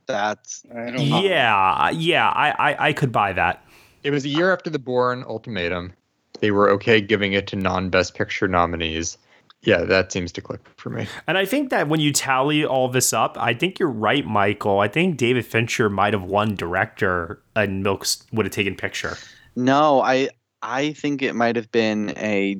[0.05, 2.29] that's yeah, yeah.
[2.29, 3.65] I, I, I could buy that.
[4.03, 5.93] It was a year after the Bourne ultimatum.
[6.39, 9.17] They were okay giving it to non Best Picture nominees.
[9.61, 11.07] Yeah, that seems to click for me.
[11.25, 14.81] And I think that when you tally all this up, I think you're right, Michael.
[14.81, 19.15] I think David Fincher might have won director and Milks would have taken picture.
[19.55, 20.29] No, I
[20.63, 22.57] I think it might have been a.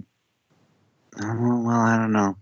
[1.21, 2.35] Oh, well, I don't know.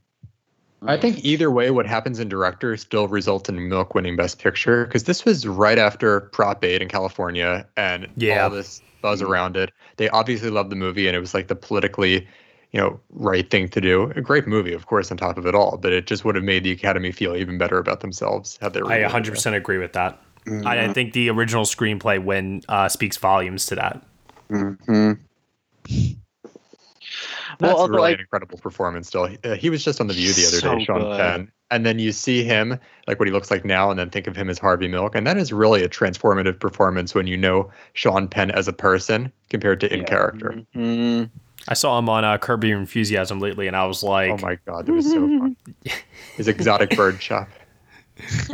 [0.84, 4.86] I think either way, what happens in director still results in Milk winning Best Picture
[4.86, 8.46] because this was right after Prop 8 in California and Yeah.
[8.46, 9.72] all this buzz around it.
[9.98, 12.28] They obviously loved the movie and it was like the politically,
[12.72, 14.12] you know, right thing to do.
[14.16, 16.44] A great movie, of course, on top of it all, but it just would have
[16.44, 18.82] made the Academy feel even better about themselves had they.
[18.82, 20.20] I 100% agree with that.
[20.66, 24.04] I, I think the original screenplay win uh, speaks volumes to that.
[24.50, 25.12] Mm-hmm.
[27.60, 29.08] That's although really I- an incredible performance.
[29.08, 31.18] Still, uh, he was just on the View the other So day, Sean good.
[31.20, 34.28] Penn, and then you see him like what he looks like now, and then think
[34.28, 37.70] of him as Harvey Milk, and that is really a transformative performance when you know
[37.94, 40.62] Sean Penn as a person compared to in character.
[40.76, 41.26] Mm-hmm.
[41.68, 44.58] I saw him on uh, Curb Your Enthusiasm lately, and I was like, Oh my
[44.66, 45.56] god, that was so fun.
[46.38, 47.48] His exotic bird shop.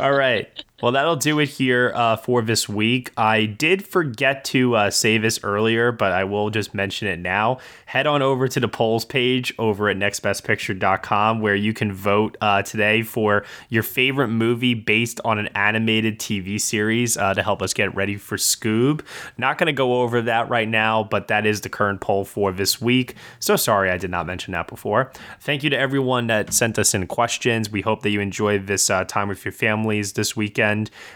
[0.00, 0.46] All right.
[0.80, 3.10] Well, that'll do it here uh, for this week.
[3.16, 7.58] I did forget to uh, this earlier, but I will just mention it now.
[7.86, 12.62] Head on over to the polls page over at nextbestpicture.com where you can vote uh,
[12.62, 17.74] today for your favorite movie based on an animated TV series uh, to help us
[17.74, 19.00] get ready for Scoob.
[19.36, 22.52] Not going to go over that right now, but that is the current poll for
[22.52, 23.16] this week.
[23.40, 25.10] So sorry I did not mention that before.
[25.40, 27.68] Thank you to everyone that sent us in questions.
[27.68, 30.67] We hope that you enjoyed this uh, time with your families this weekend.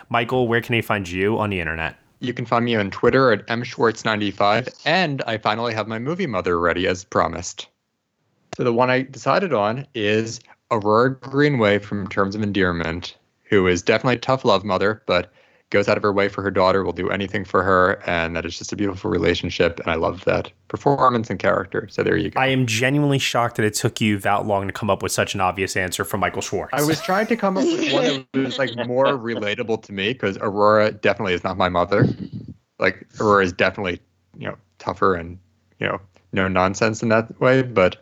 [0.09, 1.97] Michael, where can they find you on the internet?
[2.21, 6.59] You can find me on Twitter at mschwartz95, and I finally have my movie mother
[6.59, 7.69] ready as promised.
[8.57, 13.83] So the one I decided on is Aurora Greenway from Terms of Endearment, who is
[13.83, 15.33] definitely a tough love mother, but
[15.73, 18.45] goes out of her way for her daughter, will do anything for her, and that
[18.45, 21.89] is just a beautiful relationship, and I love that performance and character.
[21.91, 22.39] So there you go.
[22.39, 25.35] I am genuinely shocked that it took you that long to come up with such
[25.35, 26.75] an obvious answer from Michael Schwartz.
[26.75, 30.13] I was trying to come up with one that was like more relatable to me
[30.13, 32.07] because Aurora definitely is not my mother.
[32.79, 34.01] Like Aurora is definitely
[34.37, 35.39] you know tougher and
[35.81, 36.01] you know
[36.33, 37.63] no nonsense in that way.
[37.63, 37.97] But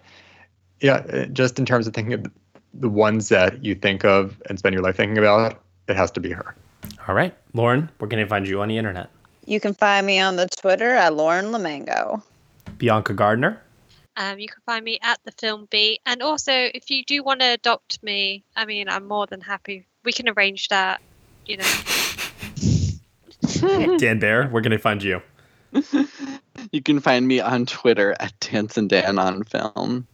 [0.81, 2.27] yeah, uh, just in terms of thinking of
[2.75, 6.21] the ones that you think of and spend your life thinking about, it has to
[6.21, 6.55] be her.
[7.07, 7.35] All right.
[7.53, 9.11] Lauren, where can they find you on the internet?
[9.47, 12.23] You can find me on the Twitter at Lauren LaMagna.
[12.79, 13.61] Bianca Garner.
[14.17, 17.41] Um, you can find me at the film beat, and also if you do want
[17.41, 19.87] to adopt me, I mean, I'm more than happy.
[20.05, 21.01] We can arrange that.
[21.47, 21.67] You know.
[23.99, 25.23] Dan Bayer, where can they find you?
[26.73, 30.07] You can find me on Twitter at Dance and Dan on Film.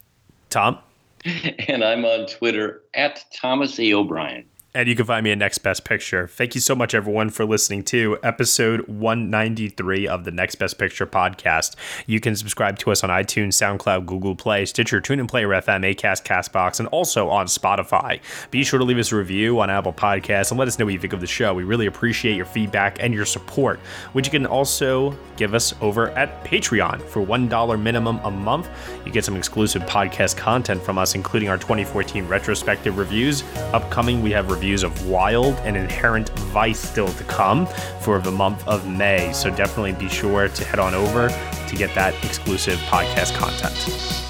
[0.51, 0.79] Tom?
[1.69, 3.93] And I'm on Twitter at Thomas A.
[3.93, 4.45] O'Brien.
[4.77, 6.29] And you can find me at Next Best Picture.
[6.29, 11.07] Thank you so much, everyone, for listening to episode 193 of the Next Best Picture
[11.07, 11.77] podcast.
[12.07, 16.25] You can subscribe to us on iTunes, SoundCloud, Google Play, Stitcher, TuneIn Player FM, Acast,
[16.25, 18.21] Castbox, and also on Spotify.
[18.51, 20.93] Be sure to leave us a review on Apple Podcasts and let us know what
[20.93, 21.55] you think of the show.
[21.55, 23.81] We really appreciate your feedback and your support,
[24.13, 28.69] which you can also give us over at Patreon for $1 minimum a month.
[29.07, 33.43] You get some exclusive podcast content from us, including our 2014 retrospective reviews.
[33.73, 37.67] Upcoming, we have reviews of Wild and Inherent Vice still to come
[38.01, 39.33] for the month of May.
[39.33, 43.77] So definitely be sure to head on over to get that exclusive podcast content.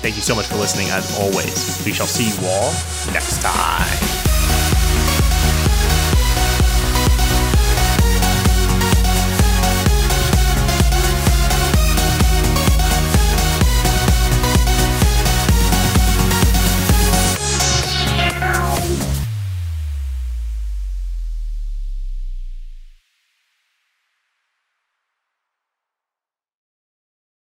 [0.03, 0.89] Thank you so much for listening.
[0.91, 2.71] As always, we shall see you all
[3.15, 4.46] next time.